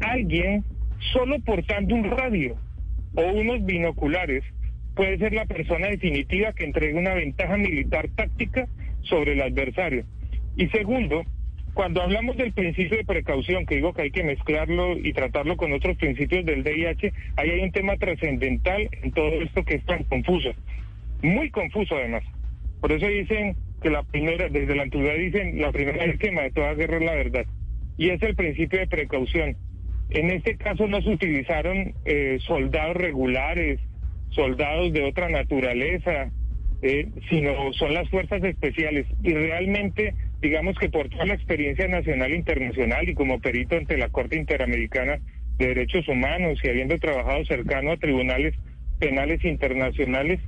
Alguien 0.00 0.64
solo 1.12 1.38
portando 1.40 1.94
un 1.94 2.04
radio 2.10 2.56
o 3.14 3.22
unos 3.32 3.64
binoculares 3.64 4.42
puede 4.94 5.18
ser 5.18 5.32
la 5.32 5.46
persona 5.46 5.88
definitiva 5.88 6.52
que 6.52 6.64
entregue 6.64 6.94
una 6.94 7.14
ventaja 7.14 7.56
militar 7.56 8.08
táctica 8.14 8.66
sobre 9.02 9.32
el 9.32 9.42
adversario. 9.42 10.04
Y 10.56 10.68
segundo, 10.68 11.24
cuando 11.74 12.02
hablamos 12.02 12.36
del 12.36 12.52
principio 12.52 12.96
de 12.96 13.04
precaución, 13.04 13.66
que 13.66 13.76
digo 13.76 13.92
que 13.92 14.02
hay 14.02 14.10
que 14.12 14.22
mezclarlo 14.22 14.96
y 14.96 15.12
tratarlo 15.12 15.56
con 15.56 15.72
otros 15.72 15.96
principios 15.96 16.44
del 16.44 16.62
DIH, 16.62 17.12
ahí 17.36 17.50
hay 17.50 17.60
un 17.60 17.72
tema 17.72 17.96
trascendental 17.96 18.88
en 19.02 19.10
todo 19.12 19.28
esto 19.42 19.64
que 19.64 19.74
es 19.74 19.84
tan 19.84 20.04
confuso, 20.04 20.50
muy 21.22 21.50
confuso 21.50 21.96
además. 21.96 22.22
Por 22.80 22.92
eso 22.92 23.06
dicen 23.06 23.56
que 23.82 23.90
la 23.90 24.02
primera, 24.04 24.48
desde 24.48 24.76
la 24.76 24.84
antigüedad 24.84 25.16
dicen, 25.16 25.60
la 25.60 25.72
primera 25.72 26.04
esquema 26.04 26.42
de 26.42 26.52
toda 26.52 26.74
guerra 26.74 26.98
es 26.98 27.04
la 27.04 27.14
verdad. 27.14 27.46
Y 27.98 28.10
es 28.10 28.22
el 28.22 28.36
principio 28.36 28.78
de 28.78 28.86
precaución. 28.86 29.56
En 30.10 30.30
este 30.30 30.56
caso 30.56 30.86
no 30.86 31.02
se 31.02 31.10
utilizaron 31.10 31.94
eh, 32.04 32.38
soldados 32.46 32.96
regulares, 32.96 33.80
soldados 34.34 34.92
de 34.92 35.04
otra 35.04 35.28
naturaleza, 35.28 36.30
eh, 36.82 37.08
sino 37.30 37.72
son 37.72 37.94
las 37.94 38.08
fuerzas 38.10 38.42
especiales. 38.44 39.06
Y 39.22 39.32
realmente, 39.32 40.14
digamos 40.40 40.76
que 40.78 40.90
por 40.90 41.08
toda 41.08 41.26
la 41.26 41.34
experiencia 41.34 41.88
nacional 41.88 42.32
e 42.32 42.36
internacional 42.36 43.08
y 43.08 43.14
como 43.14 43.40
perito 43.40 43.76
ante 43.76 43.96
la 43.96 44.08
Corte 44.10 44.36
Interamericana 44.36 45.18
de 45.58 45.68
Derechos 45.68 46.06
Humanos 46.08 46.58
y 46.62 46.68
habiendo 46.68 46.98
trabajado 46.98 47.44
cercano 47.44 47.92
a 47.92 47.96
tribunales 47.96 48.54
penales 48.98 49.44
internacionales, 49.44 50.40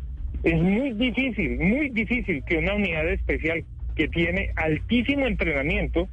es 0.42 0.54
muy 0.54 0.92
difícil, 0.92 1.58
muy 1.58 1.88
difícil 1.90 2.42
que 2.44 2.58
una 2.58 2.74
unidad 2.74 3.08
especial 3.08 3.64
que 3.96 4.08
tiene 4.08 4.50
altísimo 4.56 5.26
entrenamiento, 5.26 6.08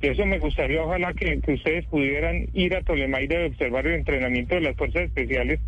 que 0.00 0.12
eso 0.12 0.24
me 0.26 0.38
gustaría 0.38 0.82
ojalá 0.82 1.12
que, 1.14 1.40
que 1.40 1.54
ustedes 1.54 1.84
pudieran 1.86 2.46
ir 2.54 2.74
a 2.74 2.82
Tolemaida 2.82 3.42
y 3.42 3.46
observar 3.46 3.86
el 3.86 3.94
entrenamiento 3.94 4.54
de 4.54 4.60
las 4.60 4.76
fuerzas 4.76 5.02
especiales, 5.02 5.60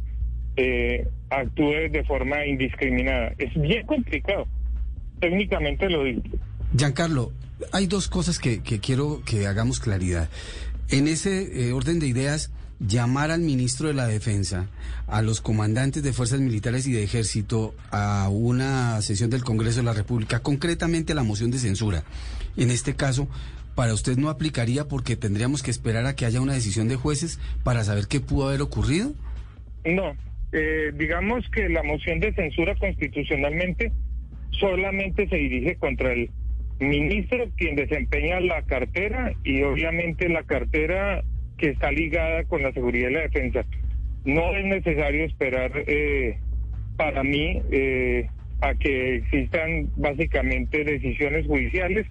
eh, 0.58 1.06
actúe 1.30 1.88
de 1.90 2.04
forma 2.04 2.44
indiscriminada. 2.44 3.32
Es 3.38 3.54
bien 3.54 3.86
complicado, 3.86 4.46
técnicamente 5.20 5.88
lo 5.88 6.02
digo. 6.02 6.22
Giancarlo, 6.76 7.32
hay 7.72 7.86
dos 7.86 8.08
cosas 8.08 8.40
que, 8.40 8.60
quiero 8.60 9.22
que 9.24 9.46
hagamos 9.46 9.78
claridad. 9.78 10.28
En 10.88 11.06
ese 11.06 11.68
eh, 11.68 11.72
orden 11.72 12.00
de 12.00 12.08
ideas, 12.08 12.50
llamar 12.80 13.30
al 13.30 13.40
ministro 13.40 13.86
de 13.86 13.94
la 13.94 14.08
Defensa, 14.08 14.66
a 15.06 15.22
los 15.22 15.40
comandantes 15.40 16.02
de 16.02 16.12
fuerzas 16.12 16.40
militares 16.40 16.86
y 16.88 16.92
de 16.92 17.04
ejército 17.04 17.74
a 17.92 18.28
una 18.28 19.00
sesión 19.02 19.30
del 19.30 19.44
Congreso 19.44 19.78
de 19.78 19.84
la 19.84 19.92
República, 19.92 20.40
concretamente 20.40 21.14
la 21.14 21.22
moción 21.22 21.52
de 21.52 21.58
censura. 21.58 22.02
En 22.56 22.72
este 22.72 22.96
caso, 22.96 23.28
para 23.76 23.94
usted 23.94 24.16
no 24.16 24.28
aplicaría 24.28 24.88
porque 24.88 25.14
tendríamos 25.14 25.62
que 25.62 25.70
esperar 25.70 26.06
a 26.06 26.16
que 26.16 26.26
haya 26.26 26.40
una 26.40 26.54
decisión 26.54 26.88
de 26.88 26.96
jueces 26.96 27.38
para 27.62 27.84
saber 27.84 28.08
qué 28.08 28.20
pudo 28.20 28.48
haber 28.48 28.62
ocurrido? 28.62 29.12
No, 29.84 30.16
eh, 30.52 30.92
digamos 30.94 31.48
que 31.50 31.68
la 31.68 31.82
moción 31.82 32.20
de 32.20 32.32
censura 32.32 32.74
constitucionalmente 32.76 33.92
solamente 34.50 35.28
se 35.28 35.36
dirige 35.36 35.76
contra 35.76 36.12
el 36.12 36.30
ministro 36.80 37.48
quien 37.56 37.76
desempeña 37.76 38.40
la 38.40 38.62
cartera 38.62 39.32
y 39.44 39.62
obviamente 39.62 40.28
la 40.28 40.44
cartera 40.44 41.22
que 41.58 41.70
está 41.70 41.90
ligada 41.90 42.44
con 42.44 42.62
la 42.62 42.72
seguridad 42.72 43.10
y 43.10 43.14
la 43.14 43.22
defensa. 43.22 43.64
No 44.24 44.54
es 44.54 44.64
necesario 44.64 45.24
esperar 45.24 45.72
eh, 45.86 46.38
para 46.96 47.22
mí 47.22 47.60
eh, 47.70 48.28
a 48.60 48.74
que 48.74 49.16
existan 49.16 49.88
básicamente 49.96 50.84
decisiones 50.84 51.46
judiciales, 51.46 52.06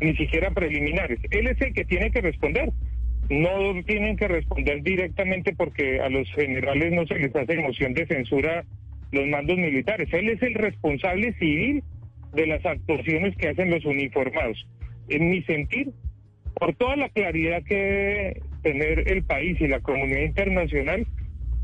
ni 0.00 0.16
siquiera 0.16 0.50
preliminares. 0.50 1.20
Él 1.30 1.46
es 1.48 1.60
el 1.60 1.72
que 1.72 1.84
tiene 1.84 2.10
que 2.10 2.20
responder 2.20 2.70
no 3.30 3.82
tienen 3.84 4.16
que 4.16 4.28
responder 4.28 4.82
directamente 4.82 5.54
porque 5.54 6.00
a 6.00 6.08
los 6.08 6.30
generales 6.32 6.92
no 6.92 7.06
se 7.06 7.18
les 7.18 7.34
hace 7.34 7.58
moción 7.58 7.94
de 7.94 8.06
censura 8.06 8.64
los 9.12 9.26
mandos 9.26 9.58
militares. 9.58 10.08
Él 10.12 10.30
es 10.30 10.42
el 10.42 10.54
responsable 10.54 11.32
civil 11.34 11.82
de 12.34 12.46
las 12.46 12.64
actuaciones 12.64 13.36
que 13.36 13.48
hacen 13.48 13.70
los 13.70 13.84
uniformados. 13.84 14.66
En 15.08 15.30
mi 15.30 15.42
sentir, 15.42 15.90
por 16.54 16.74
toda 16.74 16.96
la 16.96 17.08
claridad 17.08 17.62
que 17.62 17.74
debe 17.74 18.42
tener 18.62 19.12
el 19.12 19.22
país 19.24 19.60
y 19.60 19.68
la 19.68 19.80
comunidad 19.80 20.22
internacional, 20.22 21.06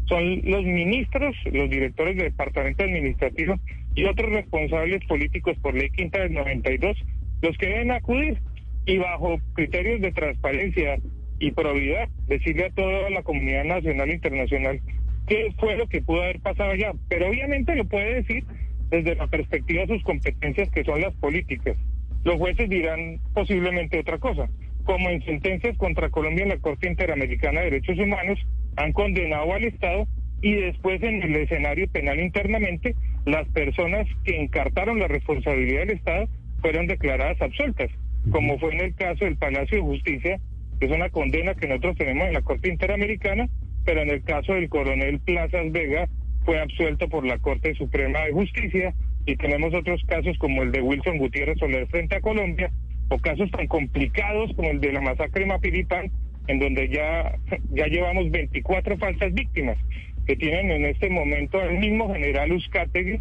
son 0.06 0.42
los 0.44 0.64
ministros, 0.64 1.34
los 1.50 1.70
directores 1.70 2.16
del 2.16 2.26
departamento 2.26 2.84
administrativo 2.84 3.54
y 3.94 4.04
otros 4.04 4.30
responsables 4.30 5.04
políticos 5.06 5.56
por 5.62 5.74
ley 5.74 5.90
quinta 5.90 6.20
del 6.20 6.34
92 6.34 6.96
los 7.42 7.56
que 7.58 7.66
deben 7.66 7.90
acudir 7.90 8.38
y 8.86 8.98
bajo 8.98 9.38
criterios 9.54 10.00
de 10.00 10.12
transparencia 10.12 10.98
y 11.38 11.50
probidad, 11.52 12.08
decirle 12.26 12.66
a 12.66 12.70
toda 12.70 13.10
la 13.10 13.22
comunidad 13.22 13.64
nacional 13.64 14.10
e 14.10 14.14
internacional 14.14 14.80
qué 15.26 15.52
fue 15.58 15.76
lo 15.76 15.86
que 15.88 16.02
pudo 16.02 16.22
haber 16.22 16.40
pasado 16.40 16.70
allá. 16.70 16.92
Pero 17.08 17.28
obviamente 17.28 17.74
lo 17.74 17.84
puede 17.84 18.22
decir 18.22 18.44
desde 18.90 19.14
la 19.14 19.26
perspectiva 19.26 19.82
de 19.82 19.94
sus 19.94 20.02
competencias, 20.04 20.70
que 20.70 20.84
son 20.84 21.00
las 21.00 21.14
políticas. 21.14 21.76
Los 22.24 22.36
jueces 22.36 22.68
dirán 22.68 23.18
posiblemente 23.34 23.98
otra 23.98 24.18
cosa. 24.18 24.48
Como 24.84 25.08
en 25.08 25.24
sentencias 25.24 25.76
contra 25.78 26.10
Colombia 26.10 26.42
en 26.42 26.50
la 26.50 26.58
Corte 26.58 26.88
Interamericana 26.88 27.60
de 27.60 27.70
Derechos 27.70 27.98
Humanos, 27.98 28.38
han 28.76 28.92
condenado 28.92 29.52
al 29.52 29.64
Estado 29.64 30.06
y 30.42 30.54
después 30.54 31.02
en 31.02 31.22
el 31.22 31.36
escenario 31.36 31.88
penal 31.88 32.20
internamente, 32.20 32.94
las 33.24 33.48
personas 33.48 34.06
que 34.24 34.38
encartaron 34.38 34.98
la 34.98 35.08
responsabilidad 35.08 35.80
del 35.80 35.96
Estado 35.96 36.28
fueron 36.60 36.86
declaradas 36.86 37.40
absueltas, 37.40 37.90
como 38.30 38.58
fue 38.58 38.74
en 38.74 38.80
el 38.80 38.94
caso 38.94 39.24
del 39.24 39.36
Palacio 39.36 39.78
de 39.78 39.82
Justicia 39.82 40.40
es 40.80 40.90
una 40.90 41.08
condena 41.10 41.54
que 41.54 41.68
nosotros 41.68 41.96
tenemos 41.96 42.26
en 42.26 42.34
la 42.34 42.42
Corte 42.42 42.68
Interamericana, 42.68 43.48
pero 43.84 44.02
en 44.02 44.10
el 44.10 44.22
caso 44.22 44.54
del 44.54 44.68
coronel 44.68 45.20
Plazas 45.20 45.70
Vega 45.72 46.08
fue 46.44 46.60
absuelto 46.60 47.08
por 47.08 47.24
la 47.24 47.38
Corte 47.38 47.74
Suprema 47.74 48.20
de 48.20 48.32
Justicia 48.32 48.94
y 49.26 49.36
tenemos 49.36 49.72
otros 49.74 50.02
casos 50.06 50.36
como 50.38 50.62
el 50.62 50.72
de 50.72 50.82
Wilson 50.82 51.18
Gutiérrez 51.18 51.58
Soler 51.58 51.86
frente 51.86 52.16
a 52.16 52.20
Colombia, 52.20 52.70
o 53.08 53.18
casos 53.18 53.50
tan 53.50 53.66
complicados 53.66 54.52
como 54.54 54.70
el 54.70 54.80
de 54.80 54.92
la 54.92 55.00
masacre 55.00 55.46
Mapiripán, 55.46 56.10
en 56.46 56.58
donde 56.58 56.88
ya, 56.88 57.38
ya 57.70 57.86
llevamos 57.86 58.30
24 58.30 58.98
falsas 58.98 59.32
víctimas 59.32 59.78
que 60.26 60.36
tienen 60.36 60.70
en 60.70 60.86
este 60.86 61.10
momento 61.10 61.62
el 61.62 61.78
mismo 61.78 62.12
general 62.12 62.52
Uzcategui, 62.52 63.20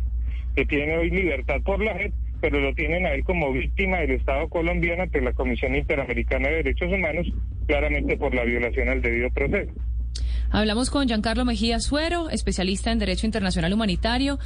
que 0.55 0.65
tiene 0.65 0.97
hoy 0.97 1.09
libertad 1.09 1.61
por 1.63 1.83
la 1.83 1.93
JEP, 1.95 2.13
pero 2.43 2.59
lo 2.59 2.73
tienen 2.73 3.05
a 3.05 3.13
él 3.13 3.23
como 3.23 3.53
víctima 3.53 3.99
del 3.99 4.11
Estado 4.11 4.49
colombiano 4.49 5.03
ante 5.03 5.21
la 5.21 5.31
Comisión 5.31 5.77
Interamericana 5.77 6.49
de 6.49 6.55
Derechos 6.55 6.91
Humanos, 6.91 7.25
claramente 7.67 8.17
por 8.17 8.35
la 8.35 8.43
violación 8.43 8.89
al 8.89 9.01
debido 9.01 9.29
proceso. 9.29 9.71
Hablamos 10.51 10.89
con 10.89 11.07
Giancarlo 11.07 11.45
Mejía 11.45 11.79
Suero, 11.79 12.29
especialista 12.29 12.91
en 12.91 12.99
Derecho 12.99 13.25
Internacional 13.25 13.71
Humanitario. 13.71 14.39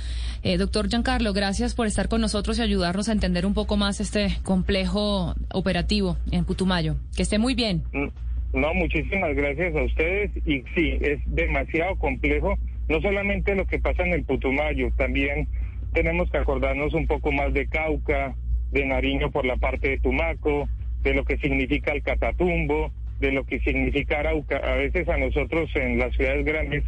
Eh, 0.43 0.57
doctor 0.57 0.89
Giancarlo, 0.89 1.33
gracias 1.33 1.73
por 1.73 1.87
estar 1.87 2.07
con 2.07 2.21
nosotros 2.21 2.59
y 2.59 2.61
ayudarnos 2.61 3.09
a 3.09 3.13
entender 3.13 3.47
un 3.47 3.55
poco 3.55 3.77
más 3.77 3.99
este 3.99 4.27
complejo 4.43 5.33
operativo 5.51 6.17
en 6.31 6.45
Putumayo. 6.45 6.97
Que 7.15 7.23
esté 7.23 7.39
muy 7.39 7.55
bien. 7.55 7.81
Mm, 7.93 8.59
no, 8.59 8.75
muchísimas 8.75 9.35
gracias 9.35 9.75
a 9.75 9.81
ustedes. 9.81 10.29
Y 10.45 10.61
sí, 10.75 10.99
es 11.01 11.19
demasiado 11.25 11.95
complejo, 11.95 12.59
no 12.89 13.01
solamente 13.01 13.55
lo 13.55 13.65
que 13.65 13.79
pasa 13.79 14.03
en 14.03 14.13
el 14.13 14.23
Putumayo, 14.23 14.91
también 14.97 15.47
tenemos 15.93 16.29
que 16.29 16.37
acordarnos 16.37 16.93
un 16.93 17.07
poco 17.07 17.31
más 17.31 17.53
de 17.53 17.67
Cauca, 17.67 18.35
de 18.71 18.85
Nariño 18.85 19.31
por 19.31 19.45
la 19.45 19.57
parte 19.57 19.89
de 19.89 19.99
Tumaco, 19.99 20.67
de 21.01 21.13
lo 21.13 21.23
que 21.25 21.37
significa 21.37 21.93
el 21.93 22.03
Catatumbo, 22.03 22.91
de 23.19 23.31
lo 23.31 23.45
que 23.45 23.59
significa 23.59 24.19
Arauca. 24.19 24.57
A 24.57 24.75
veces 24.75 25.07
a 25.09 25.17
nosotros 25.17 25.69
en 25.75 25.97
las 25.97 26.13
ciudades 26.15 26.45
grandes 26.45 26.83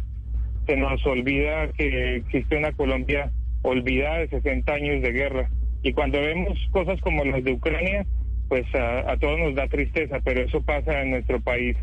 se 0.66 0.76
nos 0.76 1.04
olvida 1.06 1.72
que 1.72 2.16
existe 2.16 2.56
una 2.56 2.72
Colombia 2.72 3.30
olvidada 3.62 4.18
de 4.18 4.28
60 4.28 4.72
años 4.72 5.02
de 5.02 5.12
guerra. 5.12 5.50
Y 5.82 5.92
cuando 5.92 6.20
vemos 6.20 6.58
cosas 6.70 7.00
como 7.00 7.24
las 7.24 7.42
de 7.42 7.52
Ucrania, 7.52 8.06
pues 8.48 8.66
a, 8.74 9.16
todos 9.18 9.38
nos 9.38 9.54
da 9.54 9.68
tristeza, 9.68 10.18
pero 10.24 10.42
eso 10.42 10.62
pasa 10.62 11.02
en 11.02 11.10
nuestro 11.10 11.40
país 11.40 11.76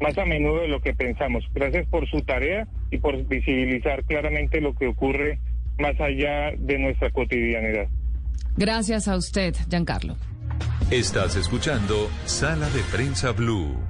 más 0.00 0.16
a 0.16 0.24
menudo 0.24 0.62
de 0.62 0.68
lo 0.68 0.80
que 0.80 0.94
pensamos. 0.94 1.44
Gracias 1.54 1.86
por 1.86 2.08
su 2.08 2.22
tarea 2.22 2.66
y 2.90 2.98
por 2.98 3.22
visibilizar 3.26 4.04
claramente 4.04 4.60
lo 4.60 4.74
que 4.74 4.86
ocurre 4.86 5.38
más 5.80 5.98
allá 6.00 6.52
de 6.58 6.78
nuestra 6.78 7.10
cotidianidad. 7.10 7.88
Gracias 8.56 9.08
a 9.08 9.16
usted, 9.16 9.54
Giancarlo. 9.68 10.16
Estás 10.90 11.36
escuchando 11.36 12.10
Sala 12.24 12.68
de 12.70 12.82
Prensa 12.92 13.32
Blue. 13.32 13.89